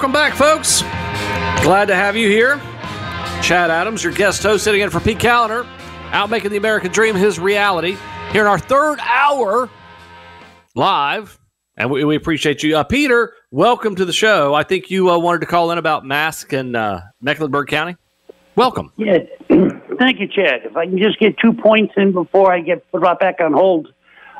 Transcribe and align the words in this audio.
Welcome 0.00 0.12
back, 0.14 0.32
folks. 0.32 0.80
Glad 1.62 1.88
to 1.88 1.94
have 1.94 2.16
you 2.16 2.26
here. 2.26 2.56
Chad 3.42 3.70
Adams, 3.70 4.02
your 4.02 4.14
guest 4.14 4.42
host, 4.42 4.64
sitting 4.64 4.80
in 4.80 4.88
for 4.88 4.98
Pete 4.98 5.18
Kaliner, 5.18 5.66
out 6.10 6.30
making 6.30 6.52
the 6.52 6.56
American 6.56 6.90
dream 6.90 7.14
his 7.14 7.38
reality. 7.38 7.98
Here 8.32 8.40
in 8.40 8.46
our 8.46 8.58
third 8.58 8.98
hour 9.00 9.68
live, 10.74 11.38
and 11.76 11.90
we, 11.90 12.02
we 12.04 12.16
appreciate 12.16 12.62
you. 12.62 12.78
Uh, 12.78 12.82
Peter, 12.82 13.34
welcome 13.50 13.94
to 13.94 14.06
the 14.06 14.12
show. 14.14 14.54
I 14.54 14.62
think 14.62 14.90
you 14.90 15.10
uh, 15.10 15.18
wanted 15.18 15.40
to 15.40 15.46
call 15.46 15.70
in 15.70 15.76
about 15.76 16.06
masks 16.06 16.50
in 16.54 16.74
uh, 16.74 17.02
Mecklenburg 17.20 17.68
County. 17.68 17.94
Welcome. 18.56 18.94
Yeah, 18.96 19.18
thank 19.98 20.18
you, 20.18 20.28
Chad. 20.28 20.62
If 20.64 20.78
I 20.78 20.86
can 20.86 20.96
just 20.96 21.18
get 21.18 21.36
two 21.36 21.52
points 21.52 21.92
in 21.98 22.12
before 22.12 22.50
I 22.50 22.60
get 22.60 22.90
put 22.90 23.02
back 23.20 23.42
on 23.42 23.52
hold. 23.52 23.92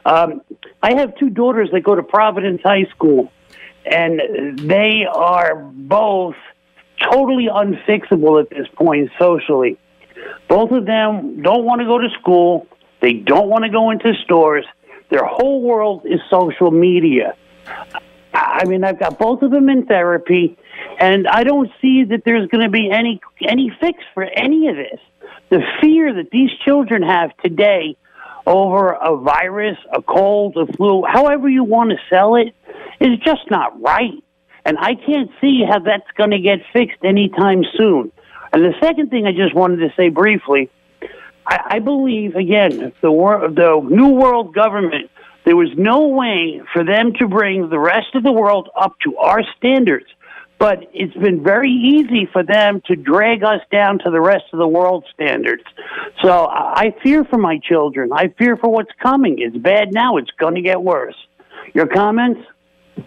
Um, 0.07 0.41
I 0.83 0.95
have 0.95 1.15
two 1.17 1.29
daughters 1.29 1.69
that 1.73 1.83
go 1.83 1.95
to 1.95 2.03
Providence 2.03 2.63
High 2.65 2.85
School 2.85 3.31
and 3.91 4.59
they 4.59 5.05
are 5.13 5.57
both 5.57 6.37
totally 7.01 7.49
unfixable 7.49 8.41
at 8.41 8.51
this 8.51 8.69
point 8.75 9.11
socially. 9.19 9.79
Both 10.49 10.71
of 10.71 10.87
them 10.87 11.43
don't 11.43 11.65
want 11.65 11.81
to 11.81 11.87
go 11.87 11.99
to 11.99 12.09
school. 12.21 12.67
They 13.01 13.15
don't 13.15 13.49
want 13.49 13.65
to 13.65 13.71
go 13.71 13.91
into 13.91 14.15
stores. 14.25 14.65
Their 15.11 15.25
whole 15.25 15.63
world 15.63 16.03
is 16.05 16.21
social 16.31 16.71
media. 16.71 17.35
I 18.33 18.65
mean, 18.67 18.85
I've 18.85 18.99
got 18.99 19.19
both 19.19 19.43
of 19.43 19.51
them 19.51 19.69
in 19.69 19.87
therapy, 19.87 20.57
and 20.99 21.27
I 21.27 21.43
don't 21.43 21.71
see 21.81 22.05
that 22.05 22.23
there's 22.25 22.49
going 22.49 22.63
to 22.63 22.71
be 22.71 22.91
any 22.91 23.21
any 23.47 23.73
fix 23.81 23.99
for 24.15 24.23
any 24.23 24.69
of 24.69 24.77
this. 24.77 25.01
The 25.49 25.63
fear 25.81 26.15
that 26.15 26.31
these 26.31 26.51
children 26.65 27.03
have 27.03 27.37
today 27.39 27.97
over 28.47 28.93
a 28.93 29.17
virus, 29.17 29.79
a 29.93 30.01
cold, 30.01 30.57
a 30.57 30.67
flu, 30.75 31.03
however 31.05 31.49
you 31.49 31.65
want 31.65 31.91
to 31.91 31.97
sell 32.09 32.37
it, 32.37 32.55
is 33.01 33.19
just 33.25 33.51
not 33.51 33.81
right. 33.81 34.23
And 34.65 34.79
I 34.79 34.95
can't 34.95 35.31
see 35.41 35.65
how 35.69 35.79
that's 35.79 36.11
going 36.17 36.31
to 36.31 36.39
get 36.39 36.61
fixed 36.73 37.03
anytime 37.03 37.65
soon. 37.77 38.13
And 38.53 38.63
the 38.63 38.75
second 38.81 39.11
thing 39.11 39.27
I 39.27 39.33
just 39.33 39.55
wanted 39.55 39.79
to 39.79 39.93
say 39.97 40.09
briefly, 40.09 40.71
I, 41.47 41.61
I 41.67 41.79
believe 41.79 42.37
again 42.37 42.93
the 43.01 43.11
wor- 43.11 43.49
the 43.49 43.81
new 43.81 44.09
world 44.09 44.55
government. 44.55 45.11
There 45.45 45.57
was 45.57 45.71
no 45.77 46.09
way 46.09 46.61
for 46.73 46.85
them 46.85 47.15
to 47.15 47.27
bring 47.27 47.71
the 47.71 47.79
rest 47.79 48.15
of 48.15 48.23
the 48.23 48.33
world 48.33 48.69
up 48.79 48.95
to 49.05 49.17
our 49.17 49.43
standards, 49.57 50.07
but 50.59 50.81
it's 50.93 51.17
been 51.17 51.43
very 51.43 51.71
easy 51.71 52.29
for 52.31 52.43
them 52.43 52.83
to 52.87 52.95
drag 52.95 53.43
us 53.43 53.63
down 53.73 53.99
to 54.01 54.11
the 54.11 54.21
rest 54.21 54.45
of 54.53 54.59
the 54.59 54.69
world 54.69 55.07
standards. 55.15 55.65
So 56.23 56.47
I 56.47 56.95
fear 57.03 57.25
for 57.25 57.39
my 57.39 57.59
children. 57.59 58.11
I 58.13 58.29
fear 58.29 58.59
for 58.59 58.69
what's 58.69 58.93
coming. 59.03 59.39
It's 59.39 59.57
bad 59.57 59.95
now. 59.95 60.19
It's 60.19 60.31
going 60.39 60.57
to 60.57 60.63
get 60.63 60.83
worse. 60.83 61.17
Your 61.73 61.87
comments? 61.87 62.43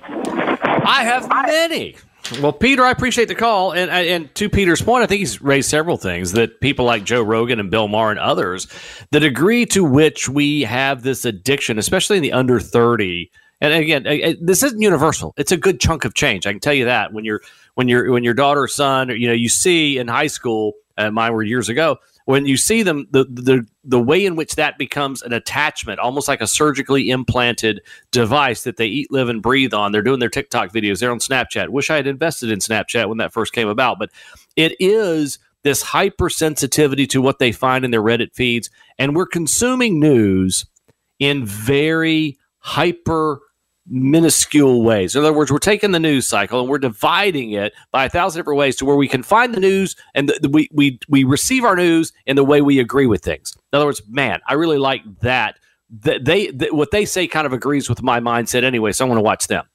I 0.06 1.04
have 1.04 1.30
many. 1.30 1.96
Well, 2.42 2.54
Peter, 2.54 2.84
I 2.84 2.92
appreciate 2.92 3.28
the 3.28 3.36
call, 3.36 3.74
and 3.74 3.92
and 3.92 4.34
to 4.36 4.50
Peter's 4.50 4.82
point, 4.82 5.04
I 5.04 5.08
think 5.08 5.20
he's 5.20 5.42
raised 5.42 5.70
several 5.70 5.98
things 5.98 6.32
that 6.32 6.62
people 6.62 6.86
like 6.86 7.04
Joe 7.04 7.22
Rogan 7.22 7.60
and 7.60 7.70
Bill 7.70 7.88
Maher 7.90 8.12
and 8.12 8.20
others, 8.20 8.68
the 9.12 9.20
degree 9.20 9.66
to 9.68 9.84
which 9.84 10.30
we 10.30 10.62
have 10.62 11.04
this 11.04 11.26
addiction, 11.26 11.78
especially 11.78 12.18
in 12.18 12.24
the 12.24 12.32
under 12.32 12.60
thirty. 12.60 13.30
And 13.60 13.74
again, 13.74 14.04
this 14.42 14.64
isn't 14.64 14.82
universal. 14.82 15.34
It's 15.38 15.52
a 15.52 15.58
good 15.58 15.80
chunk 15.80 16.06
of 16.06 16.14
change. 16.14 16.48
I 16.48 16.52
can 16.52 16.60
tell 16.60 16.74
you 16.74 16.86
that 16.86 17.14
when 17.14 17.24
you're 17.26 17.42
when 17.76 17.88
you're 17.88 18.12
when 18.12 18.24
your 18.24 18.34
daughter 18.34 18.64
or 18.64 18.68
son, 18.68 19.10
you 19.10 19.28
know, 19.28 19.34
you 19.34 19.50
see 19.50 19.98
in 19.98 20.08
high 20.08 20.28
school, 20.28 20.74
uh, 20.98 21.12
mine 21.12 21.34
were 21.34 21.44
years 21.44 21.70
ago, 21.70 21.98
when 22.26 22.46
you 22.46 22.58
see 22.58 22.84
them, 22.84 23.08
the, 23.12 23.26
the 23.26 23.66
the 23.84 24.02
way 24.02 24.26
in 24.26 24.36
which 24.36 24.56
that 24.56 24.78
becomes 24.78 25.22
an 25.22 25.34
attachment, 25.34 26.00
almost 26.00 26.28
like 26.28 26.42
a 26.42 26.48
surgically 26.48 27.10
implanted 27.10 27.82
device 28.12 28.64
that 28.64 28.78
they 28.78 28.88
eat, 28.88 29.12
live, 29.12 29.30
and 29.30 29.42
breathe 29.42 29.74
on. 29.74 29.92
They're 29.92 30.02
doing 30.02 30.20
their 30.20 30.30
TikTok 30.30 30.72
videos. 30.72 31.00
They're 31.00 31.12
on 31.12 31.20
Snapchat. 31.20 31.70
Wish 31.70 31.90
I 31.90 31.98
had 31.98 32.08
invested 32.08 32.52
in 32.52 32.60
Snapchat 32.60 33.10
when 33.10 33.18
that 33.18 33.34
first 33.34 33.54
came 33.54 33.68
about, 33.68 34.00
but 34.00 34.10
it 34.56 34.76
is 34.80 35.40
this 35.64 35.84
hypersensitivity 35.84 37.08
to 37.10 37.22
what 37.22 37.40
they 37.40 37.52
find 37.52 37.86
in 37.86 37.92
their 37.92 38.02
Reddit 38.02 38.34
feeds, 38.34 38.70
and 38.98 39.16
we're 39.16 39.26
consuming 39.26 40.00
news 40.00 40.66
in 41.20 41.46
very 41.46 42.38
hyper 42.60 43.42
minuscule 43.88 44.82
ways. 44.82 45.16
In 45.16 45.24
other 45.24 45.34
words, 45.34 45.52
we're 45.52 45.58
taking 45.58 45.92
the 45.92 46.00
news 46.00 46.28
cycle 46.28 46.60
and 46.62 46.70
we're 46.70 46.78
dividing 46.78 47.52
it 47.52 47.74
by 47.92 48.06
a 48.06 48.10
thousand 48.10 48.40
different 48.40 48.58
ways 48.58 48.76
to 48.78 48.86
where 48.86 48.96
we 48.96 49.08
can 49.08 49.24
find 49.24 49.54
the 49.54 49.60
news 49.60 49.96
and 50.14 50.30
the, 50.30 50.40
the, 50.42 50.50
we, 50.50 50.70
we, 50.72 51.00
we 51.10 51.24
receive 51.24 51.64
our 51.64 51.76
news 51.76 52.14
in 52.26 52.36
the 52.36 52.44
way 52.44 52.62
we 52.62 52.80
agree 52.80 53.08
with 53.08 53.22
things. 53.22 53.54
In 53.74 53.78
other 53.78 53.86
words, 53.86 54.02
man, 54.08 54.40
I 54.48 54.54
really 54.54 54.78
like 54.78 55.02
that. 55.20 55.60
They 55.90 56.48
what 56.72 56.90
they 56.90 57.06
say 57.06 57.28
kind 57.28 57.46
of 57.46 57.54
agrees 57.54 57.88
with 57.88 58.02
my 58.02 58.20
mindset 58.20 58.64
anyway, 58.64 58.94
so 58.94 59.06
I 59.06 59.08
want 59.08 59.20
to 59.20 59.24
watch 59.24 59.46
them. 59.46 59.66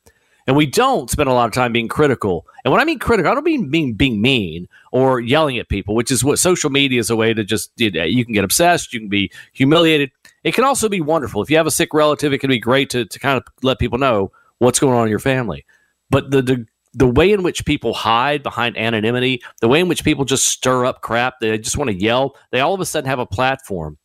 And 0.48 0.56
we 0.56 0.64
don't 0.64 1.10
spend 1.10 1.28
a 1.28 1.32
lot 1.34 1.44
of 1.44 1.52
time 1.52 1.74
being 1.74 1.88
critical. 1.88 2.46
And 2.64 2.72
when 2.72 2.80
I 2.80 2.84
mean 2.86 2.98
critical, 2.98 3.30
I 3.30 3.34
don't 3.34 3.44
mean 3.44 3.68
being, 3.68 3.92
being 3.92 4.22
mean 4.22 4.66
or 4.92 5.20
yelling 5.20 5.58
at 5.58 5.68
people, 5.68 5.94
which 5.94 6.10
is 6.10 6.24
what 6.24 6.38
social 6.38 6.70
media 6.70 6.98
is 6.98 7.10
a 7.10 7.16
way 7.16 7.34
to 7.34 7.44
just, 7.44 7.70
you 7.76 8.24
can 8.24 8.32
get 8.32 8.44
obsessed, 8.44 8.94
you 8.94 8.98
can 8.98 9.10
be 9.10 9.30
humiliated. 9.52 10.10
It 10.48 10.54
can 10.54 10.64
also 10.64 10.88
be 10.88 11.02
wonderful. 11.02 11.42
If 11.42 11.50
you 11.50 11.58
have 11.58 11.66
a 11.66 11.70
sick 11.70 11.92
relative, 11.92 12.32
it 12.32 12.38
can 12.38 12.48
be 12.48 12.58
great 12.58 12.88
to, 12.90 13.04
to 13.04 13.18
kind 13.18 13.36
of 13.36 13.44
let 13.62 13.78
people 13.78 13.98
know 13.98 14.32
what's 14.60 14.78
going 14.78 14.94
on 14.94 15.04
in 15.04 15.10
your 15.10 15.18
family. 15.18 15.66
But 16.08 16.30
the, 16.30 16.40
the 16.40 16.66
the 16.94 17.06
way 17.06 17.30
in 17.30 17.42
which 17.42 17.66
people 17.66 17.92
hide 17.92 18.42
behind 18.42 18.78
anonymity, 18.78 19.42
the 19.60 19.68
way 19.68 19.78
in 19.78 19.88
which 19.88 20.04
people 20.04 20.24
just 20.24 20.48
stir 20.48 20.86
up 20.86 21.02
crap, 21.02 21.34
they 21.38 21.58
just 21.58 21.76
want 21.76 21.90
to 21.90 21.94
yell, 21.94 22.34
they 22.50 22.60
all 22.60 22.72
of 22.72 22.80
a 22.80 22.86
sudden 22.86 23.06
have 23.10 23.18
a 23.18 23.26
platform. 23.26 23.98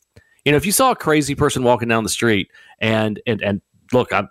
You 0.44 0.52
know, 0.52 0.58
if 0.58 0.66
you 0.66 0.74
saw 0.74 0.92
a 0.92 0.98
crazy 0.98 1.34
person 1.34 1.64
walking 1.64 1.88
down 1.88 2.03
the 2.03 2.09
street 2.09 2.52
and 2.80 3.22
and 3.26 3.42
and 3.42 3.62
look, 3.94 4.12
I'm 4.12 4.28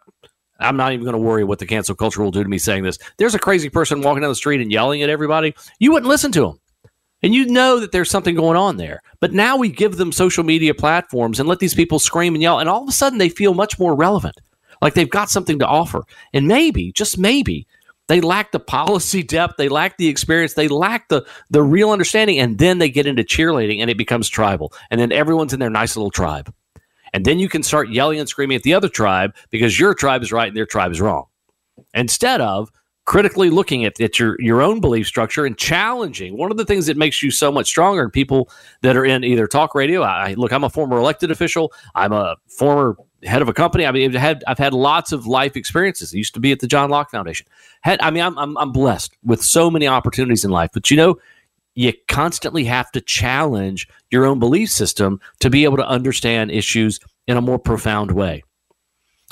I'm 0.60 0.76
not 0.76 0.92
even 0.92 1.04
going 1.04 1.14
to 1.14 1.18
worry 1.18 1.44
what 1.44 1.60
the 1.60 1.66
cancel 1.66 1.94
culture 1.94 2.22
will 2.22 2.30
do 2.30 2.42
to 2.42 2.48
me 2.48 2.58
saying 2.58 2.82
this. 2.82 2.98
There's 3.16 3.34
a 3.34 3.38
crazy 3.38 3.70
person 3.70 4.02
walking 4.02 4.20
down 4.20 4.30
the 4.30 4.34
street 4.34 4.60
and 4.60 4.70
yelling 4.70 5.02
at 5.02 5.08
everybody. 5.08 5.54
You 5.78 5.92
wouldn't 5.92 6.10
listen 6.10 6.30
to 6.32 6.42
them. 6.42 6.60
And 7.22 7.34
you 7.34 7.46
know 7.46 7.78
that 7.80 7.92
there's 7.92 8.10
something 8.10 8.34
going 8.34 8.56
on 8.56 8.76
there. 8.76 9.02
But 9.20 9.32
now 9.32 9.56
we 9.56 9.68
give 9.68 9.96
them 9.96 10.12
social 10.12 10.44
media 10.44 10.74
platforms 10.74 11.38
and 11.38 11.48
let 11.48 11.60
these 11.60 11.74
people 11.74 11.98
scream 11.98 12.34
and 12.34 12.42
yell. 12.42 12.58
And 12.58 12.68
all 12.68 12.82
of 12.82 12.88
a 12.88 12.92
sudden 12.92 13.18
they 13.18 13.28
feel 13.28 13.54
much 13.54 13.78
more 13.78 13.94
relevant, 13.94 14.40
like 14.80 14.94
they've 14.94 15.08
got 15.08 15.30
something 15.30 15.58
to 15.60 15.66
offer. 15.66 16.02
And 16.32 16.48
maybe, 16.48 16.92
just 16.92 17.18
maybe, 17.18 17.66
they 18.08 18.20
lack 18.20 18.50
the 18.50 18.60
policy 18.60 19.22
depth, 19.22 19.56
they 19.56 19.68
lack 19.68 19.96
the 19.96 20.08
experience, 20.08 20.54
they 20.54 20.68
lack 20.68 21.08
the, 21.08 21.24
the 21.50 21.62
real 21.62 21.90
understanding. 21.90 22.38
And 22.40 22.58
then 22.58 22.78
they 22.78 22.90
get 22.90 23.06
into 23.06 23.22
cheerleading 23.22 23.80
and 23.80 23.88
it 23.88 23.96
becomes 23.96 24.28
tribal. 24.28 24.72
And 24.90 25.00
then 25.00 25.12
everyone's 25.12 25.52
in 25.52 25.60
their 25.60 25.70
nice 25.70 25.96
little 25.96 26.10
tribe. 26.10 26.52
And 27.12 27.24
then 27.24 27.38
you 27.38 27.48
can 27.48 27.62
start 27.62 27.90
yelling 27.90 28.18
and 28.18 28.28
screaming 28.28 28.56
at 28.56 28.62
the 28.62 28.74
other 28.74 28.88
tribe 28.88 29.34
because 29.50 29.78
your 29.78 29.94
tribe 29.94 30.22
is 30.22 30.32
right 30.32 30.48
and 30.48 30.56
their 30.56 30.66
tribe 30.66 30.92
is 30.92 31.00
wrong. 31.00 31.26
Instead 31.94 32.40
of 32.40 32.70
critically 33.04 33.50
looking 33.50 33.84
at, 33.84 34.00
at 34.00 34.18
your, 34.18 34.36
your 34.38 34.62
own 34.62 34.80
belief 34.80 35.06
structure 35.06 35.44
and 35.44 35.58
challenging. 35.58 36.36
One 36.36 36.50
of 36.50 36.56
the 36.56 36.64
things 36.64 36.86
that 36.86 36.96
makes 36.96 37.22
you 37.22 37.30
so 37.30 37.50
much 37.50 37.66
stronger 37.66 38.02
and 38.02 38.12
people 38.12 38.48
that 38.82 38.96
are 38.96 39.04
in 39.04 39.24
either 39.24 39.46
talk 39.46 39.74
radio. 39.74 40.02
I 40.02 40.34
look, 40.34 40.52
I'm 40.52 40.64
a 40.64 40.70
former 40.70 40.98
elected 40.98 41.30
official. 41.30 41.72
I'm 41.94 42.12
a 42.12 42.36
former 42.46 42.96
head 43.24 43.42
of 43.42 43.48
a 43.48 43.52
company. 43.52 43.86
I 43.86 43.92
mean, 43.92 44.14
I've 44.14 44.20
had 44.20 44.44
I've 44.46 44.58
had 44.58 44.72
lots 44.72 45.12
of 45.12 45.26
life 45.26 45.56
experiences. 45.56 46.14
I 46.14 46.16
used 46.16 46.34
to 46.34 46.40
be 46.40 46.52
at 46.52 46.60
the 46.60 46.66
John 46.66 46.90
Locke 46.90 47.10
Foundation. 47.10 47.46
Had, 47.82 48.00
I 48.02 48.10
mean, 48.10 48.22
I'm, 48.22 48.38
I'm 48.38 48.56
I'm 48.56 48.72
blessed 48.72 49.16
with 49.24 49.42
so 49.42 49.70
many 49.70 49.86
opportunities 49.86 50.44
in 50.44 50.50
life. 50.50 50.70
But 50.72 50.90
you 50.90 50.96
know, 50.96 51.16
you 51.74 51.92
constantly 52.08 52.64
have 52.64 52.90
to 52.92 53.00
challenge 53.00 53.88
your 54.10 54.26
own 54.26 54.38
belief 54.38 54.70
system 54.70 55.20
to 55.40 55.50
be 55.50 55.64
able 55.64 55.76
to 55.78 55.86
understand 55.86 56.50
issues 56.50 57.00
in 57.26 57.36
a 57.36 57.40
more 57.40 57.58
profound 57.58 58.12
way 58.12 58.42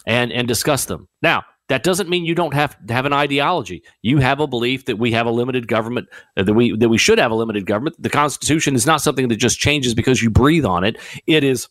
and 0.06 0.32
and 0.32 0.48
discuss 0.48 0.86
them. 0.86 1.08
Now, 1.22 1.44
that 1.70 1.84
doesn't 1.84 2.08
mean 2.08 2.24
you 2.24 2.34
don't 2.34 2.52
have 2.52 2.76
to 2.84 2.92
have 2.92 3.06
an 3.06 3.12
ideology. 3.12 3.84
You 4.02 4.18
have 4.18 4.40
a 4.40 4.48
belief 4.48 4.86
that 4.86 4.96
we 4.96 5.12
have 5.12 5.26
a 5.26 5.30
limited 5.30 5.68
government, 5.68 6.08
uh, 6.36 6.42
that 6.42 6.52
we 6.52 6.76
that 6.76 6.88
we 6.88 6.98
should 6.98 7.18
have 7.18 7.30
a 7.30 7.34
limited 7.36 7.64
government. 7.64 7.94
The 8.02 8.10
Constitution 8.10 8.74
is 8.74 8.86
not 8.86 9.00
something 9.00 9.28
that 9.28 9.36
just 9.36 9.60
changes 9.60 9.94
because 9.94 10.20
you 10.20 10.30
breathe 10.30 10.64
on 10.64 10.82
it. 10.82 10.96
It 11.28 11.44
is 11.44 11.68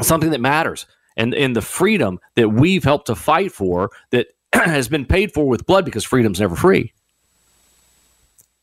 something 0.00 0.30
that 0.30 0.40
matters, 0.40 0.86
and 1.16 1.34
and 1.34 1.56
the 1.56 1.60
freedom 1.60 2.20
that 2.36 2.50
we've 2.50 2.84
helped 2.84 3.08
to 3.08 3.16
fight 3.16 3.50
for 3.50 3.90
that 4.12 4.28
has 4.52 4.86
been 4.86 5.04
paid 5.04 5.34
for 5.34 5.48
with 5.48 5.66
blood 5.66 5.84
because 5.84 6.04
freedom's 6.04 6.38
never 6.38 6.54
free. 6.54 6.92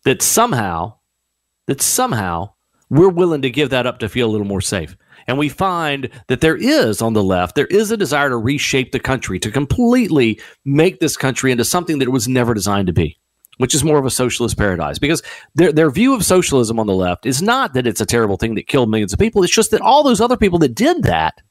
That 0.06 0.22
somehow, 0.22 0.94
that 1.68 1.82
somehow 1.82 2.54
we're 2.90 3.10
willing 3.10 3.42
to 3.42 3.50
give 3.50 3.72
that 3.72 3.86
up 3.86 4.00
to 4.00 4.08
feel 4.08 4.30
a 4.30 4.32
little 4.32 4.48
more 4.48 4.62
safe. 4.62 4.96
And 5.28 5.38
we 5.38 5.50
find 5.50 6.10
that 6.28 6.42
there 6.42 6.56
is 6.56 7.02
on 7.02 7.14
the 7.14 7.24
left, 7.24 7.56
there 7.56 7.68
is 7.68 7.92
a 7.92 7.98
desire 7.98 8.30
to 8.30 8.38
reshape 8.38 8.92
the 8.92 9.00
country, 9.00 9.40
to 9.40 9.52
completely 9.52 10.40
make 10.66 11.00
this 11.00 11.18
country 11.18 11.52
into 11.52 11.66
something 11.66 12.00
that 12.00 12.08
it 12.08 12.12
was 12.12 12.28
never 12.28 12.54
designed 12.54 12.88
to 12.88 12.94
be, 12.94 13.18
which 13.58 13.76
is 13.76 13.84
more 13.84 13.98
of 13.98 14.06
a 14.06 14.12
socialist 14.12 14.58
paradise. 14.58 15.00
Because 15.00 15.22
their, 15.56 15.72
their 15.72 15.92
view 15.92 16.14
of 16.14 16.26
socialism 16.26 16.80
on 16.80 16.88
the 16.88 16.94
left 16.94 17.26
is 17.26 17.42
not 17.42 17.74
that 17.74 17.88
it's 17.88 18.02
a 18.02 18.06
terrible 18.06 18.38
thing 18.38 18.56
that 18.56 18.68
killed 18.68 18.90
millions 18.90 19.14
of 19.14 19.20
people. 19.20 19.44
It's 19.44 19.54
just 19.54 19.72
that 19.72 19.82
all 19.82 20.04
those 20.04 20.22
other 20.22 20.38
people 20.38 20.60
that 20.60 20.76
did 20.76 21.04
that, 21.04 21.42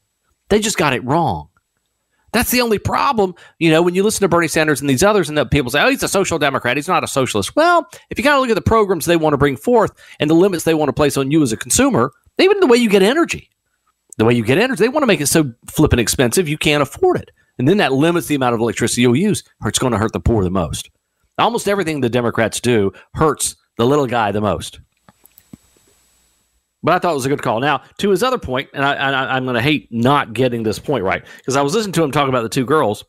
they 0.49 0.61
just 0.61 0.79
got 0.79 0.93
it 0.93 1.05
wrong. 1.05 1.49
That's 2.33 2.51
the 2.51 2.63
only 2.63 2.79
problem. 2.79 3.35
You 3.59 3.71
know, 3.71 3.83
when 3.83 3.95
you 3.95 4.03
listen 4.03 4.23
to 4.23 4.29
Bernie 4.29 4.49
Sanders 4.49 4.81
and 4.81 4.89
these 4.89 5.03
others, 5.03 5.29
and 5.29 5.37
the 5.37 5.45
people 5.45 5.71
say, 5.71 5.83
oh, 5.83 5.91
he's 5.91 6.03
a 6.03 6.09
social 6.09 6.39
democrat. 6.39 6.79
He's 6.79 6.89
not 6.89 7.05
a 7.05 7.09
socialist. 7.09 7.55
Well, 7.55 7.87
if 8.09 8.19
you 8.19 8.25
kind 8.25 8.35
of 8.35 8.41
look 8.41 8.51
at 8.51 8.55
the 8.55 8.63
programs 8.63 9.05
they 9.05 9.17
want 9.19 9.35
to 9.35 9.39
bring 9.39 9.57
forth 9.57 9.93
and 10.19 10.31
the 10.31 10.35
limits 10.35 10.65
they 10.65 10.73
want 10.75 10.89
to 10.89 10.95
place 10.95 11.19
on 11.19 11.31
you 11.31 11.43
as 11.43 11.53
a 11.53 11.59
consumer, 11.59 12.11
even 12.39 12.59
the 12.61 12.67
way 12.67 12.79
you 12.79 12.89
get 12.89 13.03
energy, 13.03 13.51
the 14.19 14.25
way 14.25 14.35
you 14.35 14.45
get 14.45 14.59
energy, 14.59 14.83
they 14.83 14.89
want 14.89 15.03
to 15.03 15.07
make 15.07 15.21
it 15.21 15.27
so 15.27 15.53
flipping 15.67 15.99
expensive 15.99 16.49
you 16.49 16.59
can't 16.59 16.83
afford 16.83 17.19
it. 17.19 17.31
And 17.59 17.69
then 17.69 17.79
that 17.79 17.93
limits 17.93 18.27
the 18.27 18.35
amount 18.35 18.55
of 18.55 18.61
electricity 18.61 19.03
you'll 19.03 19.17
use, 19.17 19.43
it's 19.65 19.79
going 19.79 19.93
to 19.93 19.99
hurt 19.99 20.13
the 20.13 20.21
poor 20.21 20.43
the 20.45 20.51
most. 20.51 20.91
Almost 21.39 21.69
everything 21.69 22.01
the 22.01 22.11
Democrats 22.11 22.61
do 22.61 22.93
hurts 23.15 23.57
the 23.79 23.87
little 23.87 24.07
guy 24.07 24.33
the 24.33 24.41
most. 24.41 24.81
But 26.83 26.95
I 26.95 26.99
thought 26.99 27.13
it 27.13 27.15
was 27.15 27.27
a 27.27 27.31
good 27.31 27.43
call. 27.43 27.61
Now, 27.61 27.83
to 27.99 28.11
his 28.11 28.23
other 28.23 28.39
point, 28.39 28.69
and 28.75 28.85
I, 28.85 29.37
I'm 29.37 29.45
going 29.45 29.55
to 29.55 29.63
hate 29.63 29.89
not 29.91 30.33
getting 30.33 30.63
this 30.63 30.79
point 30.79 31.05
right 31.05 31.25
because 31.37 31.57
I 31.57 31.63
was 31.63 31.75
listening 31.75 31.93
to 31.93 32.03
him 32.03 32.11
talk 32.11 32.29
about 32.29 32.43
the 32.43 32.49
two 32.49 32.65
girls. 32.65 33.05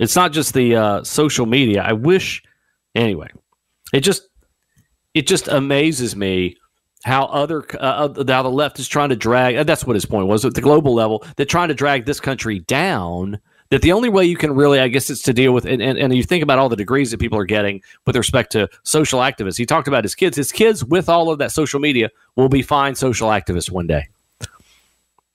It's 0.00 0.16
not 0.16 0.32
just 0.32 0.54
the 0.54 0.76
uh, 0.76 1.04
social 1.04 1.46
media. 1.46 1.82
I 1.82 1.92
wish, 1.92 2.42
anyway. 2.94 3.28
It 3.92 4.00
just 4.00 4.28
it 5.14 5.26
just 5.26 5.48
amazes 5.48 6.16
me 6.16 6.56
how 7.06 7.26
other 7.26 7.64
uh, 7.80 8.08
how 8.26 8.42
the 8.42 8.50
left 8.50 8.80
is 8.80 8.88
trying 8.88 9.10
to 9.10 9.16
drag. 9.16 9.64
That's 9.64 9.86
what 9.86 9.94
his 9.94 10.04
point 10.04 10.26
was 10.26 10.44
at 10.44 10.54
the 10.54 10.60
global 10.60 10.92
level. 10.92 11.24
They're 11.36 11.46
trying 11.46 11.68
to 11.68 11.74
drag 11.74 12.04
this 12.04 12.18
country 12.18 12.58
down 12.58 13.38
that 13.70 13.82
the 13.82 13.92
only 13.92 14.08
way 14.08 14.24
you 14.24 14.36
can 14.36 14.52
really, 14.54 14.80
I 14.80 14.88
guess, 14.88 15.08
it's 15.08 15.22
to 15.22 15.32
deal 15.32 15.52
with, 15.52 15.64
and, 15.64 15.82
and, 15.82 15.98
and 15.98 16.14
you 16.14 16.22
think 16.22 16.42
about 16.42 16.58
all 16.58 16.68
the 16.68 16.76
degrees 16.76 17.10
that 17.10 17.18
people 17.18 17.38
are 17.38 17.44
getting 17.44 17.82
with 18.06 18.16
respect 18.16 18.52
to 18.52 18.68
social 18.84 19.20
activists. 19.20 19.56
He 19.56 19.66
talked 19.66 19.88
about 19.88 20.04
his 20.04 20.14
kids. 20.14 20.36
His 20.36 20.52
kids, 20.52 20.84
with 20.84 21.08
all 21.08 21.30
of 21.30 21.38
that 21.38 21.52
social 21.52 21.80
media, 21.80 22.10
will 22.34 22.48
be 22.48 22.62
fine 22.62 22.94
social 22.94 23.28
activists 23.28 23.70
one 23.70 23.86
day. 23.86 24.08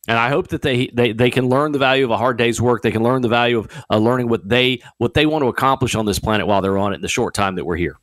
And 0.07 0.17
I 0.17 0.29
hope 0.29 0.49
that 0.49 0.63
they, 0.63 0.87
they 0.87 1.13
they 1.13 1.29
can 1.29 1.47
learn 1.47 1.71
the 1.71 1.79
value 1.79 2.03
of 2.03 2.11
a 2.11 2.17
hard 2.17 2.37
day's 2.37 2.59
work. 2.59 2.81
They 2.81 2.91
can 2.91 3.03
learn 3.03 3.21
the 3.21 3.29
value 3.29 3.59
of 3.59 3.85
uh, 3.89 3.97
learning 3.97 4.27
what 4.29 4.47
they 4.47 4.81
what 4.97 5.13
they 5.13 5.25
want 5.25 5.43
to 5.43 5.47
accomplish 5.47 5.95
on 5.95 6.05
this 6.05 6.19
planet 6.19 6.47
while 6.47 6.61
they're 6.61 6.77
on 6.77 6.91
it 6.91 6.95
in 6.95 7.01
the 7.01 7.07
short 7.07 7.33
time 7.33 7.55
that 7.55 7.65
we're 7.65 7.77
here. 7.77 7.97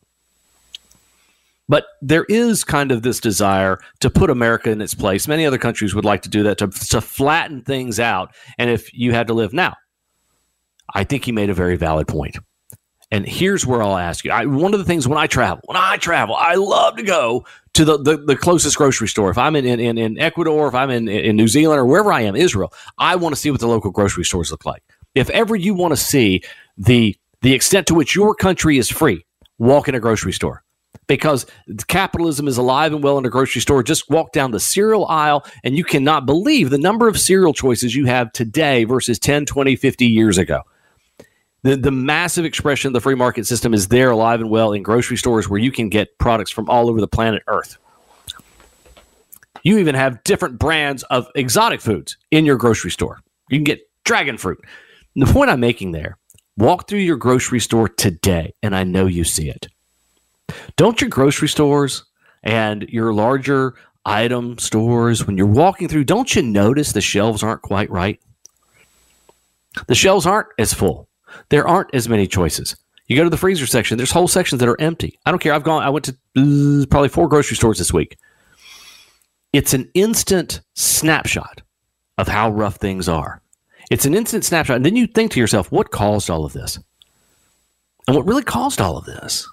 But 1.69 1.85
there 2.01 2.25
is 2.29 2.65
kind 2.65 2.91
of 2.91 3.03
this 3.03 3.21
desire 3.21 3.79
to 4.01 4.11
put 4.11 4.31
America 4.31 4.71
in 4.71 4.81
its 4.81 4.95
place. 4.95 5.29
Many 5.29 5.45
other 5.45 5.59
countries 5.59 5.95
would 5.95 6.05
like 6.05 6.23
to 6.23 6.29
do 6.29 6.43
that 6.45 6.59
to, 6.59 6.69
to 6.69 7.01
flatten 7.01 7.63
things 7.63 8.01
out. 8.01 8.35
And 8.57 8.71
if 8.71 8.93
you 8.95 9.13
had 9.13 9.27
to 9.27 9.35
live 9.35 9.53
now, 9.53 9.75
I 10.95 11.05
think 11.05 11.25
he 11.25 11.33
made 11.33 11.51
a 11.51 11.55
very 11.55 11.77
valid 11.77 12.09
point. 12.09 12.39
And 13.11 13.27
here's 13.27 13.67
where 13.67 13.83
I'll 13.83 13.97
ask 13.97 14.25
you. 14.25 14.31
I, 14.31 14.47
one 14.47 14.75
of 14.75 14.81
the 14.81 14.85
things 14.85 15.09
when 15.09 15.19
I 15.19 15.27
travel, 15.27 15.63
when 15.65 15.77
I 15.77 15.97
travel, 15.97 16.35
I 16.35 16.55
love 16.57 16.97
to 16.97 17.03
go 17.03 17.47
to 17.75 17.85
the, 17.85 17.99
the, 17.99 18.17
the 18.19 18.37
closest 18.37 18.77
grocery 18.77 19.09
store. 19.09 19.31
If 19.31 19.39
I'm 19.39 19.57
in, 19.57 19.65
in, 19.65 19.97
in 19.97 20.19
Ecuador, 20.19 20.69
if 20.69 20.75
I'm 20.75 20.91
in, 20.91 21.09
in 21.09 21.37
New 21.37 21.49
Zealand, 21.49 21.81
or 21.81 21.87
wherever 21.87 22.13
I 22.13 22.23
am, 22.23 22.37
Israel, 22.37 22.73
I 22.99 23.17
want 23.17 23.35
to 23.35 23.41
see 23.41 23.51
what 23.51 23.61
the 23.61 23.69
local 23.69 23.91
grocery 23.91 24.25
stores 24.25 24.51
look 24.51 24.67
like. 24.67 24.83
If 25.15 25.31
ever 25.31 25.57
you 25.57 25.75
want 25.75 25.93
to 25.93 25.97
see 25.97 26.43
the 26.77 27.17
the 27.41 27.55
extent 27.55 27.87
to 27.87 27.95
which 27.95 28.15
your 28.17 28.35
country 28.35 28.79
is 28.79 28.91
free, 28.91 29.25
walk 29.59 29.89
in 29.89 29.95
a 29.95 30.01
grocery 30.01 30.33
store 30.33 30.65
because 31.07 31.47
capitalism 31.89 32.47
is 32.47 32.59
alive 32.59 32.93
and 32.93 33.03
well 33.03 33.19
in 33.19 33.27
a 33.27 33.31
grocery 33.31 33.61
store. 33.61 33.83
Just 33.83 34.09
walk 34.11 34.33
down 34.33 34.51
the 34.53 34.61
cereal 34.61 35.07
aisle 35.07 35.45
and 35.65 35.77
you 35.77 35.85
cannot 35.85 36.27
believe 36.27 36.71
the 36.71 36.79
number 36.79 37.09
of 37.09 37.19
cereal 37.19 37.53
choices 37.53 37.97
you 37.97 38.07
have 38.07 38.33
today 38.33 38.85
versus 38.85 39.19
10, 39.19 39.47
20, 39.47 39.75
50 39.77 40.07
years 40.07 40.39
ago. 40.39 40.63
The, 41.63 41.77
the 41.77 41.91
massive 41.91 42.45
expression 42.45 42.89
of 42.89 42.93
the 42.93 43.01
free 43.01 43.17
market 43.17 43.47
system 43.47 43.75
is 43.75 43.89
there 43.89 44.11
alive 44.11 44.41
and 44.41 44.51
well 44.51 44.73
in 44.73 44.83
grocery 44.83 45.17
stores 45.17 45.49
where 45.49 45.59
you 45.59 45.73
can 45.73 45.89
get 45.89 46.17
products 46.19 46.51
from 46.51 46.69
all 46.71 46.89
over 46.89 47.01
the 47.01 47.09
planet 47.09 47.43
Earth. 47.49 47.79
You 49.65 49.79
even 49.79 49.97
have 49.97 50.23
different 50.23 50.59
brands 50.59 51.03
of 51.05 51.27
exotic 51.35 51.81
foods 51.81 52.17
in 52.31 52.47
your 52.47 52.57
grocery 52.57 52.93
store. 52.93 53.21
You 53.51 53.59
can 53.59 53.65
get 53.65 53.81
dragon 54.05 54.39
fruit. 54.39 54.65
And 55.15 55.27
the 55.27 55.33
point 55.33 55.51
I'm 55.51 55.61
making 55.61 55.93
there 55.93 56.17
walk 56.57 56.89
through 56.89 57.01
your 57.01 57.17
grocery 57.17 57.61
store 57.61 57.89
today, 57.89 58.55
and 58.63 58.75
I 58.75 58.85
know 58.85 59.07
you 59.07 59.25
see 59.25 59.49
it. 59.49 59.69
Don't 60.77 61.01
your 61.01 61.11
grocery 61.11 61.49
stores 61.49 62.05
and 62.43 62.83
your 62.89 63.13
larger 63.13 63.75
item 64.05 64.59
stores, 64.59 65.27
when 65.27 65.37
you're 65.37 65.47
walking 65.47 65.89
through, 65.89 66.05
don't 66.05 66.35
you 66.35 66.43
notice 66.43 66.93
the 66.93 67.01
shelves 67.01 67.43
aren't 67.43 67.63
quite 67.63 67.91
right? 67.91 68.21
The 69.87 69.95
shelves 69.95 70.27
aren't 70.27 70.49
as 70.59 70.73
full 70.73 71.09
there 71.49 71.67
aren't 71.67 71.95
as 71.95 72.09
many 72.09 72.27
choices. 72.27 72.77
You 73.07 73.17
go 73.17 73.25
to 73.25 73.31
the 73.31 73.37
freezer 73.37 73.67
section, 73.67 73.97
there's 73.97 74.11
whole 74.11 74.29
sections 74.29 74.61
that 74.61 74.69
are 74.69 74.81
empty. 74.81 75.19
I 75.25 75.31
don't 75.31 75.39
care. 75.39 75.55
I've 75.55 75.63
gone, 75.63 75.83
I 75.83 75.89
went 75.89 76.05
to 76.07 76.13
uh, 76.37 76.87
probably 76.91 77.09
four 77.09 77.29
grocery 77.29 77.57
stores 77.57 77.79
this 77.79 77.93
week. 77.93 78.19
It's 79.53 79.73
an 79.73 79.91
instant 79.95 80.61
snapshot 80.75 81.63
of 82.19 82.29
how 82.29 82.51
rough 82.51 82.77
things 82.77 83.09
are. 83.09 83.41
It's 83.91 84.05
an 84.05 84.15
instant 84.15 84.45
snapshot. 84.45 84.77
And 84.77 84.85
then 84.85 84.97
you 84.97 85.07
think 85.07 85.33
to 85.33 85.41
yourself, 85.41 85.73
what 85.73 85.91
caused 85.91 86.29
all 86.29 86.45
of 86.45 86.53
this? 86.53 86.79
And 88.07 88.15
what 88.15 88.27
really 88.27 88.43
caused 88.43 88.81
all 88.81 88.99
of 88.99 89.07
this 89.07 89.49